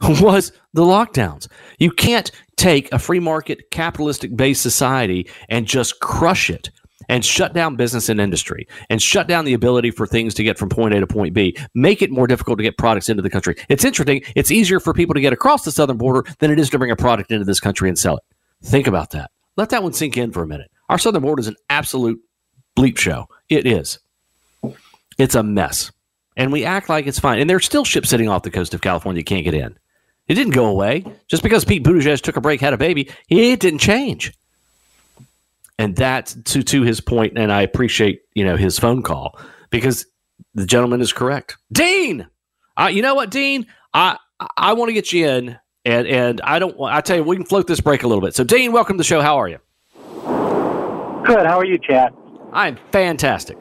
was 0.20 0.52
the 0.72 0.82
lockdowns. 0.82 1.48
You 1.78 1.90
can't 1.90 2.30
take 2.56 2.92
a 2.92 2.98
free 2.98 3.20
market, 3.20 3.70
capitalistic 3.70 4.36
based 4.36 4.62
society 4.62 5.28
and 5.48 5.66
just 5.66 6.00
crush 6.00 6.50
it 6.50 6.70
and 7.08 7.24
shut 7.24 7.52
down 7.52 7.76
business 7.76 8.08
and 8.08 8.20
industry 8.20 8.66
and 8.88 9.00
shut 9.00 9.28
down 9.28 9.44
the 9.44 9.54
ability 9.54 9.90
for 9.90 10.06
things 10.06 10.34
to 10.34 10.42
get 10.42 10.58
from 10.58 10.68
point 10.68 10.94
A 10.94 11.00
to 11.00 11.06
point 11.06 11.34
B, 11.34 11.56
make 11.74 12.02
it 12.02 12.10
more 12.10 12.26
difficult 12.26 12.58
to 12.58 12.64
get 12.64 12.78
products 12.78 13.08
into 13.08 13.22
the 13.22 13.30
country. 13.30 13.56
It's 13.68 13.84
interesting. 13.84 14.22
It's 14.34 14.50
easier 14.50 14.80
for 14.80 14.94
people 14.94 15.14
to 15.14 15.20
get 15.20 15.32
across 15.32 15.64
the 15.64 15.72
southern 15.72 15.98
border 15.98 16.28
than 16.38 16.50
it 16.50 16.58
is 16.58 16.70
to 16.70 16.78
bring 16.78 16.90
a 16.90 16.96
product 16.96 17.30
into 17.30 17.44
this 17.44 17.60
country 17.60 17.88
and 17.88 17.98
sell 17.98 18.16
it. 18.16 18.22
Think 18.62 18.86
about 18.86 19.10
that. 19.10 19.30
Let 19.56 19.70
that 19.70 19.82
one 19.82 19.92
sink 19.92 20.16
in 20.16 20.32
for 20.32 20.42
a 20.42 20.46
minute. 20.46 20.70
Our 20.88 20.98
southern 20.98 21.22
border 21.22 21.40
is 21.40 21.46
an 21.46 21.56
absolute 21.70 22.20
bleep 22.76 22.98
show. 22.98 23.28
It 23.48 23.66
is. 23.66 23.98
It's 25.18 25.34
a 25.34 25.42
mess. 25.42 25.92
And 26.36 26.50
we 26.50 26.64
act 26.64 26.88
like 26.88 27.06
it's 27.06 27.20
fine. 27.20 27.38
And 27.38 27.48
there's 27.48 27.64
still 27.64 27.84
ships 27.84 28.08
sitting 28.08 28.28
off 28.28 28.42
the 28.42 28.50
coast 28.50 28.74
of 28.74 28.80
California 28.80 29.20
you 29.20 29.24
can't 29.24 29.44
get 29.44 29.54
in. 29.54 29.78
It 30.26 30.34
didn't 30.34 30.54
go 30.54 30.66
away. 30.66 31.04
Just 31.28 31.42
because 31.42 31.64
Pete 31.64 31.84
Buttigieg 31.84 32.20
took 32.22 32.36
a 32.36 32.40
break, 32.40 32.60
had 32.60 32.72
a 32.72 32.78
baby, 32.78 33.10
it 33.28 33.60
didn't 33.60 33.80
change 33.80 34.32
and 35.78 35.96
that 35.96 36.34
to 36.44 36.62
to 36.62 36.82
his 36.82 37.00
point, 37.00 37.36
and 37.36 37.52
I 37.52 37.62
appreciate 37.62 38.22
you 38.34 38.44
know 38.44 38.56
his 38.56 38.78
phone 38.78 39.02
call 39.02 39.38
because 39.70 40.06
the 40.54 40.66
gentleman 40.66 41.00
is 41.00 41.12
correct. 41.12 41.56
Dean, 41.72 42.28
uh, 42.76 42.90
you 42.92 43.02
know 43.02 43.14
what, 43.14 43.30
Dean, 43.30 43.66
I 43.92 44.16
I 44.56 44.74
want 44.74 44.90
to 44.90 44.92
get 44.92 45.12
you 45.12 45.26
in, 45.26 45.58
and 45.84 46.06
and 46.06 46.40
I 46.42 46.58
don't. 46.58 46.76
I 46.80 47.00
tell 47.00 47.16
you, 47.16 47.24
we 47.24 47.36
can 47.36 47.44
float 47.44 47.66
this 47.66 47.80
break 47.80 48.02
a 48.02 48.08
little 48.08 48.22
bit. 48.22 48.34
So, 48.34 48.44
Dean, 48.44 48.72
welcome 48.72 48.96
to 48.96 48.98
the 48.98 49.04
show. 49.04 49.20
How 49.20 49.38
are 49.38 49.48
you? 49.48 49.58
Good. 51.24 51.46
How 51.46 51.58
are 51.58 51.64
you, 51.64 51.78
Chad? 51.78 52.14
I'm 52.52 52.78
fantastic. 52.92 53.60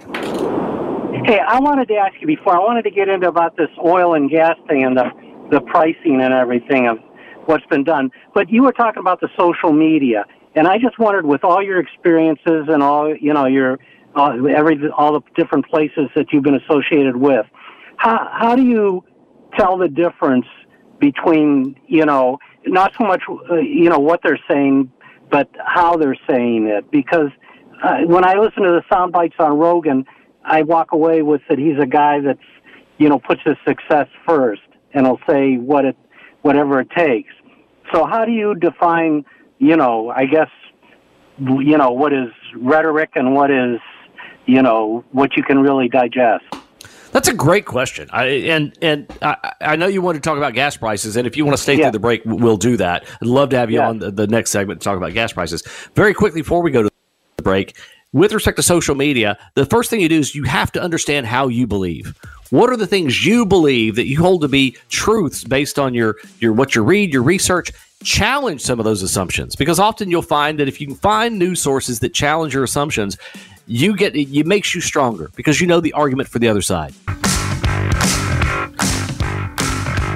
Hey, 1.25 1.39
I 1.39 1.60
wanted 1.60 1.88
to 1.88 1.95
ask 1.95 2.13
you 2.19 2.27
before. 2.27 2.56
I 2.56 2.60
wanted 2.60 2.83
to 2.83 2.92
get 2.92 3.07
into 3.07 3.27
about 3.27 3.56
this 3.56 3.69
oil 3.83 4.13
and 4.13 4.29
gas 4.29 4.58
thing 4.67 4.84
and 4.84 4.98
the 4.98 5.10
the 5.51 5.62
pricing 5.62 6.21
and 6.21 6.33
everything 6.33 6.88
of 6.88 7.00
what's 7.45 7.65
been 7.67 7.83
done. 7.83 8.12
But 8.33 8.50
you 8.50 8.63
were 8.63 8.71
talking 8.71 9.00
about 9.00 9.19
the 9.21 9.29
social 9.38 9.71
media, 9.71 10.25
and 10.55 10.67
I 10.67 10.77
just 10.77 11.00
wondered, 11.00 11.25
with 11.25 11.43
all 11.43 11.63
your 11.63 11.79
experiences 11.79 12.67
and 12.67 12.81
all 12.81 13.15
you 13.15 13.33
know, 13.33 13.45
your 13.45 13.79
uh, 14.15 14.31
every 14.45 14.79
all 14.89 15.13
the 15.13 15.21
different 15.35 15.67
places 15.67 16.09
that 16.15 16.27
you've 16.31 16.43
been 16.43 16.55
associated 16.55 17.15
with, 17.15 17.45
how 17.97 18.29
how 18.31 18.55
do 18.55 18.63
you 18.63 19.03
tell 19.57 19.77
the 19.77 19.88
difference 19.88 20.45
between 21.00 21.75
you 21.88 22.05
know 22.05 22.38
not 22.65 22.93
so 22.97 23.05
much 23.05 23.21
uh, 23.50 23.55
you 23.55 23.89
know 23.89 24.00
what 24.00 24.21
they're 24.23 24.39
saying, 24.50 24.91
but 25.29 25.50
how 25.65 25.97
they're 25.97 26.17
saying 26.29 26.67
it? 26.67 26.89
Because 26.91 27.29
uh, 27.83 28.00
when 28.05 28.25
I 28.25 28.35
listen 28.35 28.63
to 28.63 28.69
the 28.71 28.83
sound 28.91 29.12
bites 29.12 29.35
on 29.39 29.57
Rogan, 29.57 30.05
I 30.43 30.62
walk 30.63 30.91
away 30.91 31.21
with 31.21 31.41
that 31.50 31.57
he's 31.57 31.77
a 31.81 31.88
guy 31.88 32.19
that's 32.21 32.39
you 32.97 33.09
know 33.09 33.19
puts 33.19 33.41
his 33.43 33.57
success 33.65 34.07
first 34.25 34.62
and 34.93 35.07
will 35.07 35.19
say 35.27 35.55
what 35.55 35.85
it 35.85 35.97
whatever 36.41 36.79
it 36.79 36.89
takes. 36.91 37.31
So 37.93 38.05
how 38.05 38.25
do 38.25 38.31
you 38.31 38.55
define 38.55 39.23
you 39.63 39.77
know, 39.77 40.09
I 40.09 40.25
guess, 40.25 40.50
you 41.39 41.77
know, 41.77 41.91
what 41.91 42.12
is 42.12 42.29
rhetoric 42.55 43.12
and 43.15 43.33
what 43.33 43.50
is, 43.50 43.79
you 44.45 44.62
know, 44.62 45.05
what 45.12 45.38
you 45.38 45.43
can 45.43 45.59
really 45.59 45.88
digest? 45.88 46.43
That's 47.12 47.27
a 47.27 47.33
great 47.33 47.65
question. 47.65 48.09
I, 48.12 48.25
and 48.25 48.77
and 48.81 49.07
I, 49.21 49.53
I, 49.62 49.75
know 49.75 49.85
you 49.85 50.01
want 50.01 50.15
to 50.15 50.21
talk 50.21 50.35
about 50.35 50.53
gas 50.53 50.75
prices, 50.75 51.15
and 51.15 51.27
if 51.27 51.38
you 51.38 51.45
want 51.45 51.55
to 51.55 51.62
stay 51.62 51.75
yeah. 51.75 51.85
through 51.85 51.91
the 51.91 52.00
break, 52.00 52.23
we'll 52.25 52.57
do 52.57 52.75
that. 52.77 53.05
I'd 53.21 53.27
love 53.27 53.50
to 53.50 53.57
have 53.57 53.69
you 53.69 53.77
yeah. 53.77 53.88
on 53.88 54.00
the, 54.00 54.09
the, 54.09 54.25
next 54.25 54.50
segment 54.50 54.81
to 54.81 54.83
talk 54.83 54.97
about 54.97 55.13
gas 55.13 55.31
prices. 55.31 55.62
Very 55.95 56.15
quickly 56.15 56.41
before 56.41 56.63
we 56.63 56.71
go 56.71 56.81
to 56.81 56.89
the 57.38 57.43
break, 57.43 57.77
with 58.13 58.33
respect 58.33 58.57
to 58.57 58.63
social 58.63 58.95
media, 58.95 59.38
the 59.53 59.67
first 59.67 59.91
thing 59.91 60.01
you 60.01 60.09
do 60.09 60.19
is 60.19 60.33
you 60.33 60.43
have 60.43 60.71
to 60.71 60.81
understand 60.81 61.27
how 61.27 61.47
you 61.47 61.67
believe. 61.67 62.19
What 62.53 62.69
are 62.69 62.77
the 62.77 62.86
things 62.86 63.25
you 63.25 63.48
believe 63.48 63.95
that 63.95 64.05
you 64.05 64.22
hold 64.22 64.41
to 64.41 64.48
be 64.48 64.77
truths 64.88 65.43
based 65.43 65.79
on 65.79 65.95
your 65.95 66.17
your 66.39 66.53
what 66.53 66.75
you 66.75 66.83
read, 66.83 67.12
your 67.12 67.24
research, 67.24 67.72
challenge 68.03 68.62
some 68.62 68.77
of 68.79 68.86
those 68.86 69.01
assumptions 69.01 69.55
because 69.55 69.79
often 69.79 70.12
you'll 70.12 70.22
find 70.22 70.60
that 70.60 70.67
if 70.67 70.79
you 70.79 70.86
can 70.86 70.95
find 70.95 71.39
news 71.39 71.60
sources 71.60 72.00
that 72.01 72.13
challenge 72.13 72.53
your 72.53 72.63
assumptions, 72.63 73.17
you 73.65 73.95
get 73.95 74.15
it 74.15 74.45
makes 74.45 74.75
you 74.75 74.81
stronger 74.81 75.31
because 75.36 75.60
you 75.60 75.65
know 75.65 75.81
the 75.81 75.93
argument 75.93 76.29
for 76.29 76.38
the 76.38 76.48
other 76.48 76.62
side. 76.62 76.93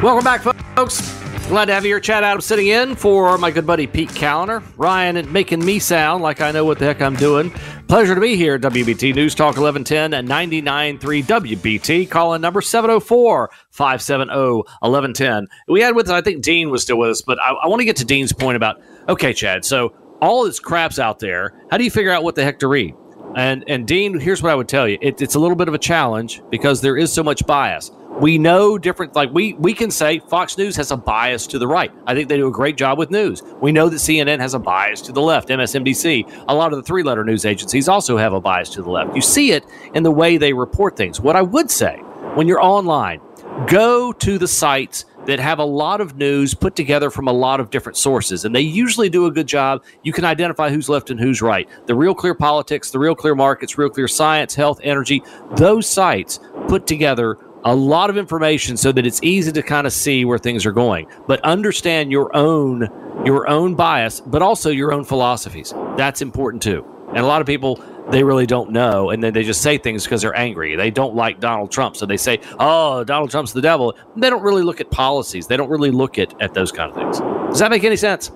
Welcome 0.04 0.24
back, 0.24 0.44
folks. 0.76 1.02
Glad 1.48 1.66
to 1.66 1.74
have 1.74 1.86
you 1.86 1.92
here, 1.92 2.02
Chad 2.02 2.26
Adams, 2.26 2.44
sitting 2.44 2.68
in 2.68 2.94
for 2.94 3.38
my 3.38 3.52
good 3.52 3.66
buddy 3.66 3.88
Pete 3.88 4.10
Kaliner. 4.10 4.62
Ryan 4.76 5.32
making 5.32 5.64
me 5.64 5.80
sound 5.80 6.22
like 6.22 6.42
I 6.42 6.52
know 6.52 6.66
what 6.66 6.78
the 6.78 6.84
heck 6.84 7.02
I'm 7.02 7.16
doing. 7.16 7.52
Pleasure 7.88 8.14
to 8.14 8.20
be 8.20 8.36
here, 8.36 8.60
WBT 8.60 9.16
News 9.16 9.34
Talk 9.34 9.56
1110 9.56 10.14
at 10.14 10.26
99.3 10.26 11.00
WBT. 11.00 12.10
Calling 12.10 12.42
number 12.42 12.60
704 12.60 13.50
570 13.70 14.34
1110. 14.82 15.48
We 15.70 15.80
had 15.80 15.96
with, 15.96 16.10
I 16.10 16.20
think 16.20 16.44
Dean 16.44 16.70
was 16.70 16.82
still 16.84 16.98
with 16.98 17.12
us, 17.12 17.22
but 17.22 17.40
I, 17.40 17.54
I 17.54 17.68
want 17.68 17.80
to 17.80 17.86
get 17.86 17.96
to 17.96 18.06
Dean's 18.06 18.34
point 18.34 18.58
about, 18.58 18.82
okay, 19.08 19.32
Chad, 19.32 19.64
so 19.64 19.96
all 20.22 20.44
this 20.44 20.60
crap's 20.60 21.00
out 21.00 21.20
there. 21.20 21.54
How 21.72 21.78
do 21.78 21.86
you 21.86 21.92
figure 21.92 22.12
out 22.12 22.26
what 22.26 22.36
the 22.36 22.44
heck 22.44 22.60
to 22.60 22.68
read? 22.68 22.94
And 23.38 23.64
and 23.70 23.88
Dean, 23.88 24.20
here's 24.20 24.44
what 24.44 24.52
I 24.52 24.56
would 24.56 24.68
tell 24.68 24.88
you: 24.88 24.98
it, 25.02 25.22
it's 25.22 25.36
a 25.36 25.40
little 25.40 25.56
bit 25.56 25.68
of 25.68 25.74
a 25.74 25.80
challenge 25.80 26.42
because 26.50 26.82
there 26.82 26.98
is 26.98 27.14
so 27.14 27.24
much 27.24 27.46
bias. 27.46 27.92
We 28.20 28.40
know 28.40 28.80
different, 28.80 29.16
like 29.16 29.32
we, 29.32 29.54
we 29.54 29.74
can 29.74 29.92
say 29.92 30.20
Fox 30.20 30.58
News 30.58 30.76
has 30.76 30.92
a 30.92 30.98
bias 30.98 31.46
to 31.48 31.60
the 31.60 31.68
right. 31.68 31.92
I 32.08 32.16
think 32.16 32.30
they 32.30 32.38
do 32.38 32.48
a 32.48 32.52
great 32.52 32.76
job 32.76 32.98
with 32.98 33.12
news. 33.12 33.44
We 33.62 33.72
know 33.72 33.90
that 33.90 33.98
CNN 33.98 34.40
has 34.40 34.56
a 34.56 34.60
bias 34.60 35.02
to 35.02 35.12
the 35.12 35.22
left. 35.22 35.50
MSNBC, 35.50 36.46
a 36.48 36.56
lot 36.56 36.74
of 36.74 36.78
the 36.78 36.84
three 36.84 37.04
letter 37.04 37.24
news 37.24 37.46
agencies 37.46 37.88
also 37.88 38.18
have 38.18 38.34
a 38.34 38.42
bias 38.42 38.70
to 38.72 38.82
the 38.82 38.90
left. 38.90 39.16
You 39.16 39.22
see 39.22 39.52
it 39.52 39.66
in 39.94 40.02
the 40.02 40.12
way 40.12 40.38
they 40.38 40.52
report 40.52 40.98
things. 40.98 41.22
What 41.22 41.36
I 41.36 41.44
would 41.44 41.70
say 41.70 41.98
when 42.34 42.48
you're 42.48 42.62
online, 42.62 43.22
go 43.68 44.12
to 44.14 44.38
the 44.38 44.48
sites 44.48 45.06
that 45.28 45.40
have 45.40 45.60
a 45.60 45.66
lot 45.66 46.00
of 46.00 46.16
news 46.16 46.54
put 46.54 46.76
together 46.76 47.10
from 47.12 47.28
a 47.28 47.34
lot 47.34 47.60
of 47.60 47.70
different 47.70 47.98
sources, 47.98 48.46
and 48.46 48.56
they 48.56 48.62
usually 48.62 49.10
do 49.10 49.26
a 49.26 49.32
good 49.32 49.48
job. 49.48 49.84
You 50.02 50.14
can 50.14 50.24
identify 50.24 50.70
who's 50.70 50.88
left 50.88 51.10
and 51.10 51.20
who's 51.20 51.42
right. 51.42 51.68
The 51.86 51.94
Real 51.94 52.16
Clear 52.16 52.34
Politics, 52.34 52.92
the 52.92 53.00
Real 53.00 53.14
Clear 53.14 53.36
Markets, 53.36 53.78
Real 53.78 53.90
Clear 53.90 54.08
Science, 54.08 54.56
Health, 54.56 54.80
Energy, 54.84 55.22
those 55.58 55.88
sites 55.88 56.40
put 56.68 56.88
together 56.88 57.38
a 57.68 57.76
lot 57.76 58.10
of 58.10 58.18
information 58.18 58.78
so 58.78 58.94
that 58.94 59.06
it's 59.06 59.20
easy 59.22 59.52
to 59.52 59.62
kind 59.62 59.86
of 59.86 59.92
see 59.92 60.24
where 60.24 60.38
things 60.38 60.66
are 60.66 60.72
going. 60.72 61.06
But 61.28 61.42
understand 61.42 62.12
your 62.14 62.34
own 62.36 62.88
your 63.26 63.50
own 63.50 63.76
bias 63.76 64.22
but 64.22 64.42
also 64.42 64.70
your 64.70 64.94
own 64.94 65.04
philosophies. 65.04 65.74
That's 65.98 66.22
important 66.22 66.64
too. 66.64 66.86
And 67.10 67.18
a 67.18 67.26
lot 67.26 67.42
of 67.42 67.48
people 67.48 67.84
they 68.10 68.24
really 68.24 68.46
don't 68.46 68.72
know 68.72 69.10
and 69.10 69.22
then 69.22 69.34
they 69.34 69.44
just 69.44 69.62
say 69.62 69.78
things 69.78 70.06
because 70.06 70.22
they're 70.22 70.36
angry. 70.38 70.78
They 70.78 70.90
don't 70.92 71.14
like 71.14 71.42
donald 71.42 71.72
trump 71.72 71.98
so 71.98 72.06
they 72.06 72.16
say 72.16 72.40
oh 72.58 73.04
donald 73.04 73.32
trump's 73.32 73.52
the 73.52 73.62
devil. 73.62 73.98
They 74.16 74.30
don't 74.30 74.44
really 74.44 74.64
look 74.64 74.80
at 74.80 74.90
policies. 74.90 75.48
They 75.48 75.58
don't 75.58 75.70
really 75.70 75.92
look 75.92 76.18
at, 76.18 76.40
at 76.42 76.54
those 76.54 76.72
kind 76.72 76.90
of 76.90 76.96
things. 76.96 77.20
Does 77.50 77.60
that 77.60 77.70
make 77.70 77.84
any 77.84 77.98
sense? 77.98 78.32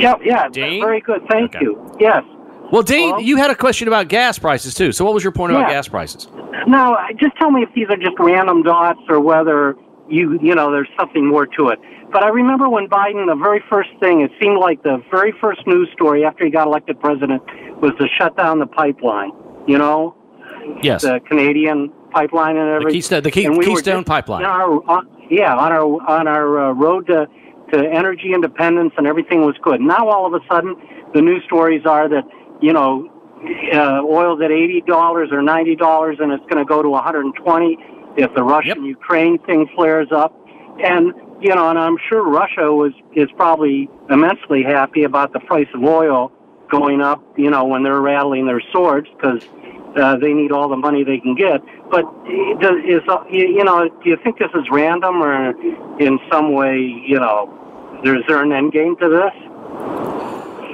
Yeah 0.00 0.14
yeah 0.24 0.48
Dean? 0.48 0.80
very 0.80 1.02
good. 1.02 1.22
Thank 1.28 1.54
Okay. 1.54 1.64
you. 1.66 1.96
Yes 2.00 2.24
well 2.74 2.82
dean 2.82 3.10
Hello? 3.10 3.18
you 3.20 3.36
had 3.36 3.50
a 3.50 3.54
question 3.54 3.88
about 3.88 4.08
gas 4.08 4.38
prices 4.38 4.74
too 4.74 4.90
so 4.92 5.04
what 5.04 5.14
was 5.14 5.22
your 5.22 5.32
point 5.32 5.52
about 5.52 5.70
gas 5.70 5.88
prices 5.88 6.28
No, 6.66 6.96
just 7.20 7.36
tell 7.36 7.50
me 7.50 7.62
if 7.62 7.70
these 7.74 7.88
are 7.90 7.96
just 7.96 8.16
random 8.18 8.62
dots 8.62 9.00
or 9.08 9.20
whether 9.20 9.76
you 10.08 10.38
you 10.42 10.54
know 10.54 10.70
there's 10.70 10.88
something 10.98 11.26
more 11.26 11.46
to 11.46 11.68
it. 11.68 11.78
But 12.12 12.22
I 12.22 12.28
remember 12.28 12.68
when 12.68 12.86
Biden, 12.88 13.26
the 13.26 13.34
very 13.34 13.62
first 13.68 13.90
thing, 14.00 14.20
it 14.20 14.30
seemed 14.40 14.58
like 14.58 14.82
the 14.82 15.02
very 15.10 15.32
first 15.40 15.66
news 15.66 15.88
story 15.92 16.24
after 16.24 16.44
he 16.44 16.50
got 16.50 16.66
elected 16.66 17.00
president 17.00 17.42
was 17.82 17.92
to 17.98 18.06
shut 18.18 18.36
down 18.36 18.60
the 18.60 18.66
pipeline. 18.66 19.32
You 19.66 19.78
know, 19.78 20.16
yes 20.82 21.02
the 21.02 21.20
Canadian 21.28 21.92
pipeline 22.12 22.56
and 22.56 22.68
the 22.68 22.74
everything. 22.74 22.94
keystone, 22.94 23.22
the 23.22 23.30
Key, 23.30 23.48
we 23.48 23.64
keystone 23.66 24.04
pipeline 24.04 24.44
our, 24.44 24.70
on, 24.88 25.08
yeah, 25.30 25.54
on 25.54 25.72
our 25.72 25.84
on 26.08 26.28
our 26.28 26.70
uh, 26.70 26.72
road 26.72 27.06
to 27.08 27.26
to 27.72 27.78
energy 27.90 28.32
independence, 28.32 28.92
and 28.96 29.06
everything 29.06 29.40
was 29.44 29.56
good. 29.62 29.80
Now 29.80 30.08
all 30.08 30.24
of 30.26 30.34
a 30.34 30.40
sudden, 30.50 30.76
the 31.14 31.20
news 31.20 31.42
stories 31.44 31.82
are 31.84 32.08
that 32.08 32.24
you 32.60 32.72
know 32.72 33.10
uh, 33.72 34.00
oil's 34.02 34.40
at 34.42 34.50
eighty 34.50 34.82
dollars 34.86 35.30
or 35.32 35.42
ninety 35.42 35.76
dollars, 35.76 36.18
and 36.20 36.32
it's 36.32 36.44
going 36.44 36.58
to 36.58 36.64
go 36.64 36.82
to 36.82 36.88
one 36.90 37.02
hundred 37.02 37.26
and 37.26 37.34
twenty 37.36 37.76
if 38.16 38.32
the 38.34 38.42
Russian 38.42 38.84
Ukraine 38.84 39.38
thing 39.40 39.68
flares 39.74 40.08
up. 40.12 40.34
And 40.82 41.12
you 41.40 41.54
know, 41.54 41.68
and 41.68 41.78
I'm 41.78 41.96
sure 42.08 42.22
Russia 42.22 42.72
was 42.72 42.92
is 43.14 43.28
probably 43.36 43.88
immensely 44.10 44.62
happy 44.62 45.04
about 45.04 45.32
the 45.32 45.40
price 45.40 45.68
of 45.74 45.82
oil 45.82 46.32
going 46.70 47.00
up. 47.00 47.22
You 47.36 47.50
know, 47.50 47.64
when 47.64 47.82
they're 47.82 48.00
rattling 48.00 48.46
their 48.46 48.62
swords 48.72 49.08
because 49.16 49.46
uh, 49.96 50.16
they 50.16 50.32
need 50.32 50.52
all 50.52 50.68
the 50.68 50.76
money 50.76 51.04
they 51.04 51.18
can 51.18 51.34
get. 51.34 51.60
But 51.90 52.04
does, 52.60 52.82
is 52.86 53.02
uh, 53.08 53.24
you 53.30 53.46
you 53.48 53.64
know, 53.64 53.88
do 53.88 54.10
you 54.10 54.16
think 54.22 54.38
this 54.38 54.50
is 54.54 54.64
random 54.70 55.22
or 55.22 55.50
in 56.00 56.18
some 56.30 56.52
way, 56.52 56.78
you 56.78 57.20
know, 57.20 58.00
there's 58.02 58.24
there 58.26 58.42
an 58.42 58.52
end 58.52 58.72
game 58.72 58.96
to 58.96 59.08
this? 59.08 59.53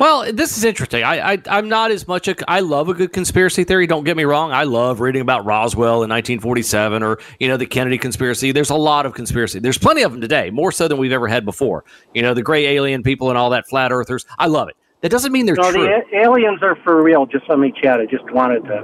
Well, 0.00 0.32
this 0.32 0.56
is 0.56 0.64
interesting. 0.64 1.04
I, 1.04 1.34
I 1.34 1.38
I'm 1.46 1.68
not 1.68 1.90
as 1.90 2.08
much 2.08 2.26
a. 2.26 2.34
I 2.50 2.60
love 2.60 2.88
a 2.88 2.94
good 2.94 3.12
conspiracy 3.12 3.64
theory. 3.64 3.86
Don't 3.86 4.04
get 4.04 4.16
me 4.16 4.24
wrong. 4.24 4.50
I 4.50 4.62
love 4.64 4.98
reading 5.00 5.20
about 5.20 5.44
Roswell 5.44 6.02
in 6.02 6.08
1947 6.08 7.02
or 7.02 7.18
you 7.38 7.48
know 7.48 7.58
the 7.58 7.66
Kennedy 7.66 7.98
conspiracy. 7.98 8.50
There's 8.50 8.70
a 8.70 8.74
lot 8.76 9.04
of 9.04 9.12
conspiracy. 9.12 9.58
There's 9.58 9.76
plenty 9.76 10.02
of 10.02 10.12
them 10.12 10.22
today, 10.22 10.48
more 10.48 10.72
so 10.72 10.88
than 10.88 10.96
we've 10.96 11.12
ever 11.12 11.28
had 11.28 11.44
before. 11.44 11.84
You 12.14 12.22
know 12.22 12.32
the 12.32 12.42
gray 12.42 12.66
alien 12.68 13.02
people 13.02 13.28
and 13.28 13.36
all 13.36 13.50
that 13.50 13.68
flat 13.68 13.92
earthers. 13.92 14.24
I 14.38 14.46
love 14.46 14.68
it. 14.70 14.76
That 15.02 15.10
doesn't 15.10 15.32
mean 15.32 15.44
they're 15.46 15.54
No, 15.54 15.70
true. 15.70 15.82
the 15.84 16.16
a- 16.18 16.22
aliens 16.22 16.62
are 16.62 16.76
for 16.76 17.02
real. 17.02 17.26
Just 17.26 17.46
let 17.50 17.58
me 17.58 17.70
chat. 17.82 18.00
I 18.00 18.06
just 18.06 18.24
wanted 18.32 18.64
to, 18.64 18.80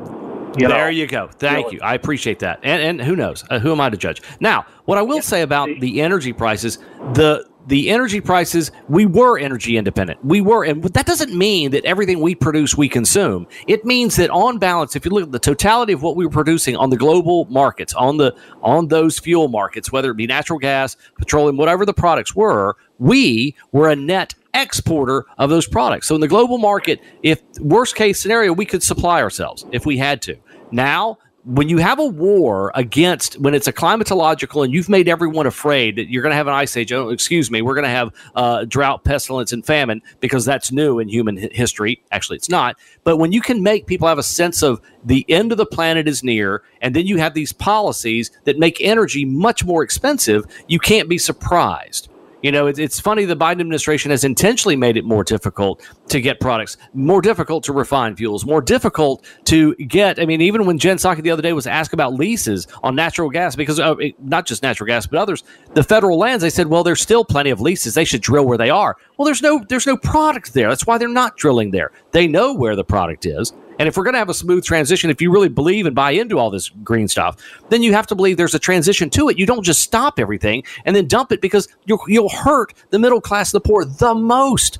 you 0.56 0.68
know. 0.68 0.74
there 0.74 0.90
you 0.90 1.06
go. 1.06 1.28
Thank 1.38 1.72
you. 1.72 1.80
I 1.82 1.94
appreciate 1.94 2.38
that. 2.40 2.60
And 2.62 2.82
and 2.82 3.00
who 3.00 3.16
knows? 3.16 3.44
Uh, 3.50 3.58
who 3.58 3.72
am 3.72 3.80
I 3.80 3.90
to 3.90 3.96
judge? 3.96 4.22
Now, 4.40 4.66
what 4.84 4.98
I 4.98 5.02
will 5.02 5.22
say 5.22 5.42
about 5.42 5.68
the 5.80 6.00
energy 6.00 6.32
prices, 6.32 6.78
the 7.14 7.46
the 7.66 7.90
energy 7.90 8.20
prices, 8.20 8.70
we 8.88 9.06
were 9.06 9.38
energy 9.38 9.76
independent. 9.76 10.24
We 10.24 10.40
were, 10.40 10.64
and 10.64 10.82
that 10.84 11.06
doesn't 11.06 11.36
mean 11.36 11.72
that 11.72 11.84
everything 11.84 12.20
we 12.20 12.34
produce 12.34 12.76
we 12.76 12.88
consume. 12.88 13.46
It 13.66 13.84
means 13.84 14.16
that 14.16 14.30
on 14.30 14.58
balance, 14.58 14.94
if 14.94 15.04
you 15.04 15.10
look 15.10 15.24
at 15.24 15.32
the 15.32 15.38
totality 15.40 15.92
of 15.92 16.02
what 16.02 16.14
we 16.16 16.24
were 16.24 16.30
producing 16.30 16.76
on 16.76 16.90
the 16.90 16.96
global 16.96 17.46
markets, 17.46 17.92
on 17.94 18.18
the 18.18 18.36
on 18.62 18.88
those 18.88 19.18
fuel 19.18 19.48
markets, 19.48 19.90
whether 19.90 20.12
it 20.12 20.16
be 20.16 20.26
natural 20.26 20.58
gas, 20.58 20.96
petroleum, 21.18 21.56
whatever 21.56 21.84
the 21.84 21.94
products 21.94 22.36
were, 22.36 22.76
we 22.98 23.56
were 23.72 23.88
a 23.88 23.96
net 23.96 24.34
exporter 24.54 25.26
of 25.38 25.50
those 25.50 25.66
products. 25.66 26.06
So 26.06 26.14
in 26.14 26.20
the 26.20 26.28
global 26.28 26.58
market, 26.58 27.00
if 27.22 27.42
worst 27.60 27.94
case 27.94 28.18
scenario, 28.18 28.52
we 28.52 28.64
could 28.64 28.82
supply 28.82 29.20
ourselves 29.20 29.66
if 29.72 29.84
we 29.84 29.98
had 29.98 30.22
to. 30.22 30.36
Now, 30.72 31.18
when 31.46 31.68
you 31.68 31.78
have 31.78 32.00
a 32.00 32.04
war 32.04 32.72
against 32.74 33.38
when 33.38 33.54
it's 33.54 33.68
a 33.68 33.72
climatological 33.72 34.64
and 34.64 34.74
you've 34.74 34.88
made 34.88 35.08
everyone 35.08 35.46
afraid 35.46 35.94
that 35.94 36.10
you're 36.10 36.22
going 36.22 36.32
to 36.32 36.36
have 36.36 36.48
an 36.48 36.52
ice 36.52 36.76
age 36.76 36.92
oh 36.92 37.10
excuse 37.10 37.52
me 37.52 37.62
we're 37.62 37.74
going 37.74 37.84
to 37.84 37.88
have 37.88 38.12
uh, 38.34 38.64
drought 38.64 39.04
pestilence 39.04 39.52
and 39.52 39.64
famine 39.64 40.02
because 40.18 40.44
that's 40.44 40.72
new 40.72 40.98
in 40.98 41.08
human 41.08 41.36
history. 41.36 42.02
Actually 42.10 42.36
it's 42.36 42.48
not. 42.48 42.76
But 43.04 43.18
when 43.18 43.30
you 43.30 43.40
can 43.40 43.62
make 43.62 43.86
people 43.86 44.08
have 44.08 44.18
a 44.18 44.24
sense 44.24 44.60
of 44.60 44.80
the 45.04 45.24
end 45.28 45.52
of 45.52 45.58
the 45.58 45.66
planet 45.66 46.08
is 46.08 46.24
near 46.24 46.64
and 46.80 46.96
then 46.96 47.06
you 47.06 47.16
have 47.18 47.34
these 47.34 47.52
policies 47.52 48.32
that 48.42 48.58
make 48.58 48.80
energy 48.80 49.24
much 49.24 49.64
more 49.64 49.84
expensive 49.84 50.44
you 50.66 50.80
can't 50.80 51.08
be 51.08 51.16
surprised 51.16 52.08
you 52.42 52.52
know, 52.52 52.66
it's, 52.66 52.78
it's 52.78 53.00
funny 53.00 53.24
the 53.24 53.36
Biden 53.36 53.60
administration 53.60 54.10
has 54.10 54.24
intentionally 54.24 54.76
made 54.76 54.96
it 54.96 55.04
more 55.04 55.24
difficult 55.24 55.82
to 56.08 56.20
get 56.20 56.38
products, 56.40 56.76
more 56.94 57.20
difficult 57.20 57.64
to 57.64 57.72
refine 57.72 58.14
fuels, 58.14 58.44
more 58.44 58.60
difficult 58.60 59.24
to 59.44 59.74
get. 59.76 60.20
I 60.20 60.26
mean, 60.26 60.40
even 60.40 60.66
when 60.66 60.78
Jen 60.78 60.96
Psaki 60.96 61.22
the 61.22 61.30
other 61.30 61.42
day 61.42 61.52
was 61.52 61.66
asked 61.66 61.92
about 61.92 62.14
leases 62.14 62.68
on 62.82 62.94
natural 62.94 63.30
gas, 63.30 63.56
because 63.56 63.80
uh, 63.80 63.94
not 64.20 64.46
just 64.46 64.62
natural 64.62 64.86
gas, 64.86 65.06
but 65.06 65.18
others, 65.18 65.44
the 65.74 65.82
federal 65.82 66.18
lands, 66.18 66.42
they 66.42 66.50
said, 66.50 66.68
well, 66.68 66.84
there's 66.84 67.00
still 67.00 67.24
plenty 67.24 67.50
of 67.50 67.60
leases. 67.60 67.94
They 67.94 68.04
should 68.04 68.22
drill 68.22 68.44
where 68.44 68.58
they 68.58 68.70
are. 68.70 68.96
Well, 69.16 69.24
there's 69.24 69.42
no 69.42 69.64
there's 69.68 69.86
no 69.86 69.96
product 69.96 70.52
there. 70.52 70.68
That's 70.68 70.86
why 70.86 70.98
they're 70.98 71.08
not 71.08 71.36
drilling 71.36 71.70
there. 71.70 71.90
They 72.12 72.28
know 72.28 72.52
where 72.52 72.76
the 72.76 72.84
product 72.84 73.26
is. 73.26 73.52
And 73.78 73.86
if 73.88 73.96
we're 73.96 74.04
going 74.04 74.14
to 74.14 74.18
have 74.18 74.28
a 74.30 74.34
smooth 74.34 74.64
transition, 74.64 75.10
if 75.10 75.20
you 75.20 75.30
really 75.30 75.48
believe 75.48 75.86
and 75.86 75.94
buy 75.94 76.12
into 76.12 76.38
all 76.38 76.50
this 76.50 76.70
green 76.82 77.08
stuff, 77.08 77.36
then 77.68 77.82
you 77.82 77.92
have 77.92 78.06
to 78.08 78.14
believe 78.14 78.36
there's 78.36 78.54
a 78.54 78.58
transition 78.58 79.10
to 79.10 79.28
it. 79.28 79.38
You 79.38 79.46
don't 79.46 79.62
just 79.62 79.80
stop 79.82 80.18
everything 80.18 80.64
and 80.84 80.96
then 80.96 81.06
dump 81.06 81.32
it 81.32 81.40
because 81.40 81.68
you'll, 81.84 82.00
you'll 82.08 82.28
hurt 82.30 82.72
the 82.90 82.98
middle 82.98 83.20
class, 83.20 83.52
the 83.52 83.60
poor, 83.60 83.84
the 83.84 84.14
most. 84.14 84.78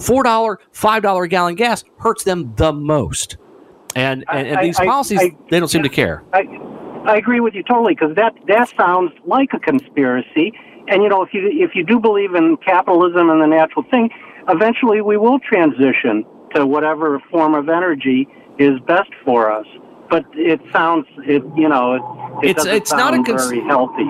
Four 0.00 0.22
dollar, 0.24 0.58
five 0.72 1.02
dollar 1.02 1.24
a 1.24 1.28
gallon 1.28 1.54
gas 1.54 1.84
hurts 1.98 2.24
them 2.24 2.52
the 2.56 2.72
most. 2.72 3.36
And 3.94 4.24
and, 4.30 4.46
and 4.48 4.58
I- 4.58 4.62
these 4.62 4.78
I- 4.78 4.84
policies, 4.86 5.20
I- 5.20 5.36
they 5.50 5.58
don't 5.58 5.68
seem 5.68 5.82
to 5.82 5.88
care. 5.88 6.22
I, 6.32 6.40
I 7.04 7.16
agree 7.16 7.40
with 7.40 7.54
you 7.54 7.62
totally 7.62 7.94
because 7.94 8.14
that 8.16 8.34
that 8.48 8.72
sounds 8.76 9.12
like 9.24 9.50
a 9.54 9.58
conspiracy. 9.58 10.52
And 10.88 11.02
you 11.02 11.08
know, 11.08 11.22
if 11.22 11.32
you 11.32 11.48
if 11.52 11.74
you 11.74 11.84
do 11.84 12.00
believe 12.00 12.34
in 12.34 12.56
capitalism 12.58 13.30
and 13.30 13.40
the 13.40 13.46
natural 13.46 13.84
thing, 13.90 14.10
eventually 14.48 15.00
we 15.00 15.16
will 15.16 15.38
transition 15.38 16.24
to 16.54 16.66
whatever 16.66 17.20
form 17.30 17.54
of 17.54 17.68
energy 17.68 18.28
is 18.58 18.78
best 18.86 19.10
for 19.24 19.50
us. 19.50 19.66
But 20.10 20.24
it 20.32 20.58
sounds, 20.72 21.04
it 21.18 21.42
you 21.54 21.68
know, 21.68 21.92
it, 22.40 22.46
it 22.46 22.50
It's- 22.52 22.64
it's 22.64 22.92
not 22.92 23.12
a 23.12 23.22
cons- 23.22 23.46
very 23.46 23.60
healthy. 23.66 24.04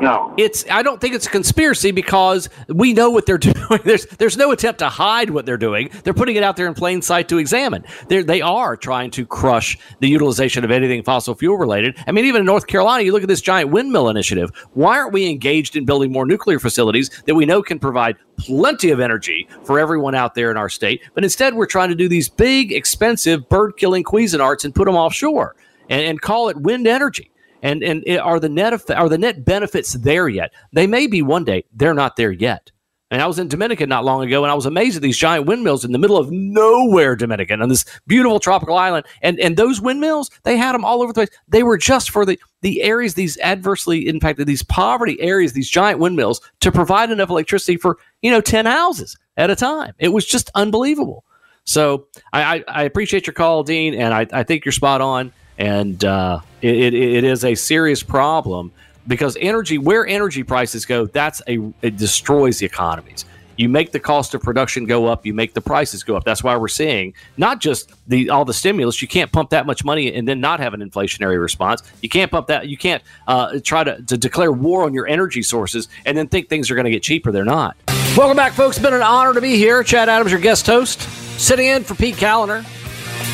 No. 0.00 0.32
it's 0.38 0.64
I 0.70 0.82
don't 0.82 1.00
think 1.00 1.14
it's 1.14 1.26
a 1.26 1.30
conspiracy 1.30 1.90
because 1.90 2.48
we 2.68 2.94
know 2.94 3.10
what 3.10 3.26
they're 3.26 3.36
doing. 3.52 3.80
There's 3.84 4.06
there's 4.06 4.38
no 4.38 4.52
attempt 4.52 4.78
to 4.78 4.88
hide 4.88 5.28
what 5.30 5.44
they're 5.44 5.58
doing. 5.58 5.90
They're 6.02 6.14
putting 6.14 6.36
it 6.36 6.42
out 6.42 6.56
there 6.56 6.66
in 6.66 6.72
plain 6.72 7.02
sight 7.02 7.28
to 7.28 7.36
examine. 7.36 7.84
They 8.08 8.22
they 8.22 8.40
are 8.40 8.74
trying 8.74 9.10
to 9.12 9.26
crush 9.26 9.76
the 10.00 10.08
utilization 10.08 10.64
of 10.64 10.70
anything 10.70 11.02
fossil 11.02 11.34
fuel 11.34 11.58
related. 11.58 11.94
I 12.06 12.12
mean, 12.12 12.24
even 12.24 12.40
in 12.40 12.46
North 12.46 12.66
Carolina, 12.66 13.04
you 13.04 13.12
look 13.12 13.22
at 13.22 13.28
this 13.28 13.42
giant 13.42 13.70
windmill 13.70 14.08
initiative. 14.08 14.50
Why 14.72 14.98
aren't 14.98 15.12
we 15.12 15.28
engaged 15.28 15.76
in 15.76 15.84
building 15.84 16.10
more 16.10 16.24
nuclear 16.24 16.58
facilities 16.58 17.10
that 17.26 17.34
we 17.34 17.44
know 17.44 17.62
can 17.62 17.78
provide 17.78 18.16
plenty 18.36 18.90
of 18.90 19.00
energy 19.00 19.48
for 19.64 19.78
everyone 19.78 20.14
out 20.14 20.34
there 20.34 20.50
in 20.50 20.56
our 20.56 20.68
state? 20.68 21.02
But 21.14 21.24
instead, 21.24 21.54
we're 21.54 21.66
trying 21.66 21.90
to 21.90 21.94
do 21.94 22.08
these 22.08 22.28
big, 22.28 22.72
expensive 22.72 23.48
bird 23.48 23.76
killing 23.76 24.04
Cuisinarts 24.04 24.64
and 24.64 24.74
put 24.74 24.86
them 24.86 24.96
offshore 24.96 25.56
and, 25.88 26.02
and 26.02 26.20
call 26.20 26.48
it 26.48 26.56
wind 26.56 26.86
energy 26.86 27.30
and 27.64 27.82
and 27.82 28.06
are 28.20 28.38
the 28.38 28.48
net 28.48 28.90
are 28.90 29.08
the 29.08 29.18
net 29.18 29.44
benefits 29.44 29.94
there 29.94 30.28
yet? 30.28 30.52
They 30.72 30.86
may 30.86 31.08
be 31.08 31.22
one 31.22 31.44
day. 31.44 31.64
They're 31.72 31.94
not 31.94 32.16
there 32.16 32.30
yet. 32.30 32.70
And 33.10 33.22
I 33.22 33.26
was 33.26 33.38
in 33.38 33.48
Dominican 33.48 33.88
not 33.88 34.04
long 34.04 34.24
ago, 34.26 34.42
and 34.42 34.50
I 34.50 34.54
was 34.54 34.66
amazed 34.66 34.96
at 34.96 35.02
these 35.02 35.16
giant 35.16 35.46
windmills 35.46 35.84
in 35.84 35.92
the 35.92 35.98
middle 35.98 36.16
of 36.16 36.32
nowhere, 36.32 37.14
Dominican, 37.14 37.62
on 37.62 37.68
this 37.68 37.84
beautiful 38.06 38.40
tropical 38.40 38.76
island. 38.76 39.06
And 39.22 39.40
and 39.40 39.56
those 39.56 39.80
windmills, 39.80 40.30
they 40.42 40.56
had 40.56 40.74
them 40.74 40.84
all 40.84 41.02
over 41.02 41.12
the 41.12 41.14
place. 41.14 41.28
They 41.48 41.62
were 41.62 41.78
just 41.78 42.10
for 42.10 42.26
the 42.26 42.38
the 42.60 42.82
areas, 42.82 43.14
these 43.14 43.38
adversely 43.38 44.08
impacted, 44.08 44.46
these 44.46 44.62
poverty 44.62 45.20
areas, 45.20 45.52
these 45.52 45.70
giant 45.70 46.00
windmills 46.00 46.40
to 46.60 46.72
provide 46.72 47.10
enough 47.10 47.30
electricity 47.30 47.76
for 47.76 47.98
you 48.24 48.30
know 48.32 48.40
ten 48.40 48.66
houses 48.66 49.16
at 49.36 49.50
a 49.50 49.56
time. 49.56 49.92
It 49.98 50.08
was 50.08 50.24
just 50.26 50.50
unbelievable. 50.54 51.24
So 51.64 52.06
I, 52.32 52.42
I, 52.42 52.64
I 52.68 52.82
appreciate 52.84 53.26
your 53.26 53.34
call, 53.34 53.62
Dean, 53.62 53.94
and 53.94 54.12
I, 54.12 54.26
I 54.32 54.42
think 54.42 54.64
you're 54.64 54.72
spot 54.72 55.00
on. 55.00 55.32
and 55.58 56.04
uh, 56.04 56.40
it, 56.62 56.74
it, 56.74 56.94
it 56.94 57.24
is 57.24 57.44
a 57.44 57.54
serious 57.54 58.02
problem 58.02 58.72
because 59.06 59.36
energy, 59.40 59.78
where 59.78 60.06
energy 60.06 60.42
prices 60.42 60.84
go, 60.84 61.06
that's 61.06 61.42
a 61.48 61.58
it 61.82 61.96
destroys 61.96 62.58
the 62.58 62.66
economies. 62.66 63.24
You 63.56 63.68
make 63.68 63.92
the 63.92 64.00
cost 64.00 64.34
of 64.34 64.42
production 64.42 64.84
go 64.84 65.06
up, 65.06 65.24
you 65.24 65.32
make 65.32 65.54
the 65.54 65.60
prices 65.60 66.02
go 66.02 66.16
up. 66.16 66.24
That's 66.24 66.42
why 66.42 66.56
we're 66.56 66.66
seeing 66.66 67.14
not 67.36 67.60
just 67.60 67.92
the 68.08 68.30
all 68.30 68.44
the 68.44 68.52
stimulus. 68.52 69.00
You 69.00 69.06
can't 69.06 69.30
pump 69.30 69.50
that 69.50 69.64
much 69.64 69.84
money 69.84 70.12
and 70.12 70.26
then 70.26 70.40
not 70.40 70.58
have 70.58 70.74
an 70.74 70.80
inflationary 70.80 71.40
response. 71.40 71.80
You 72.02 72.08
can't 72.08 72.32
pump 72.32 72.48
that. 72.48 72.66
You 72.66 72.76
can't 72.76 73.02
uh, 73.28 73.60
try 73.62 73.84
to, 73.84 74.02
to 74.02 74.16
declare 74.16 74.50
war 74.50 74.82
on 74.84 74.92
your 74.92 75.06
energy 75.06 75.42
sources 75.42 75.88
and 76.04 76.18
then 76.18 76.26
think 76.26 76.48
things 76.48 76.68
are 76.68 76.74
going 76.74 76.86
to 76.86 76.90
get 76.90 77.04
cheaper. 77.04 77.30
They're 77.30 77.44
not. 77.44 77.76
Welcome 78.16 78.36
back, 78.36 78.52
folks. 78.52 78.76
It's 78.76 78.84
been 78.84 78.94
an 78.94 79.02
honor 79.02 79.34
to 79.34 79.40
be 79.40 79.56
here. 79.56 79.82
Chad 79.82 80.08
Adams, 80.08 80.30
your 80.30 80.40
guest 80.40 80.64
host, 80.68 81.00
sitting 81.40 81.66
in 81.66 81.82
for 81.82 81.96
Pete 81.96 82.14
Kaliner, 82.14 82.64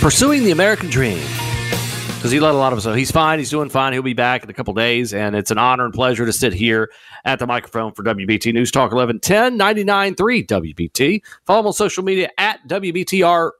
pursuing 0.01 0.43
the 0.43 0.53
American 0.53 0.89
dream 0.89 1.23
because 2.17 2.31
he 2.31 2.41
let 2.41 2.55
a 2.55 2.57
lot 2.57 2.73
of 2.73 2.79
us 2.79 2.87
know 2.87 2.95
he's 2.95 3.11
fine. 3.11 3.39
He's 3.39 3.51
doing 3.51 3.69
fine. 3.69 3.93
He'll 3.93 4.01
be 4.01 4.15
back 4.15 4.43
in 4.43 4.49
a 4.49 4.55
couple 4.55 4.73
days, 4.73 5.13
and 5.13 5.37
it's 5.37 5.51
an 5.51 5.59
honor 5.59 5.85
and 5.85 5.93
pleasure 5.93 6.25
to 6.25 6.33
sit 6.33 6.55
here 6.55 6.91
at 7.27 7.39
the 7.39 7.47
microphone 7.47 7.93
for 7.93 8.03
WBT 8.03 8.55
News 8.55 8.71
Talk 8.71 8.91
1110 8.93 9.59
99.3 9.59 10.47
WBT. 10.47 11.23
Follow 11.45 11.61
him 11.61 11.67
on 11.67 11.73
social 11.75 12.03
media 12.03 12.31
at 12.39 12.67
WBTR, 12.67 13.51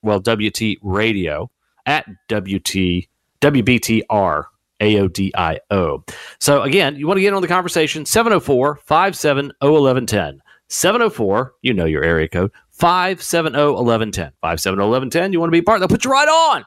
well, 0.00 0.20
WT 0.20 0.78
Radio 0.80 1.50
at 1.84 2.06
WT 2.28 3.08
WBTR. 3.42 4.44
AODIO. 4.80 6.10
So, 6.40 6.62
again, 6.62 6.96
you 6.96 7.06
want 7.06 7.18
to 7.18 7.20
get 7.20 7.32
on 7.32 7.40
the 7.40 7.46
conversation 7.46 8.04
704 8.04 8.80
570 8.84 9.54
1110. 9.60 10.41
704, 10.72 11.54
you 11.60 11.74
know 11.74 11.84
your 11.84 12.02
area 12.02 12.28
code, 12.28 12.50
570 12.70 13.58
1110. 13.58 14.32
570 14.40 14.80
1110, 14.80 15.32
you 15.32 15.38
want 15.38 15.48
to 15.48 15.52
be 15.52 15.60
part, 15.60 15.80
they'll 15.80 15.88
put 15.88 16.04
you 16.04 16.10
right 16.10 16.28
on. 16.28 16.64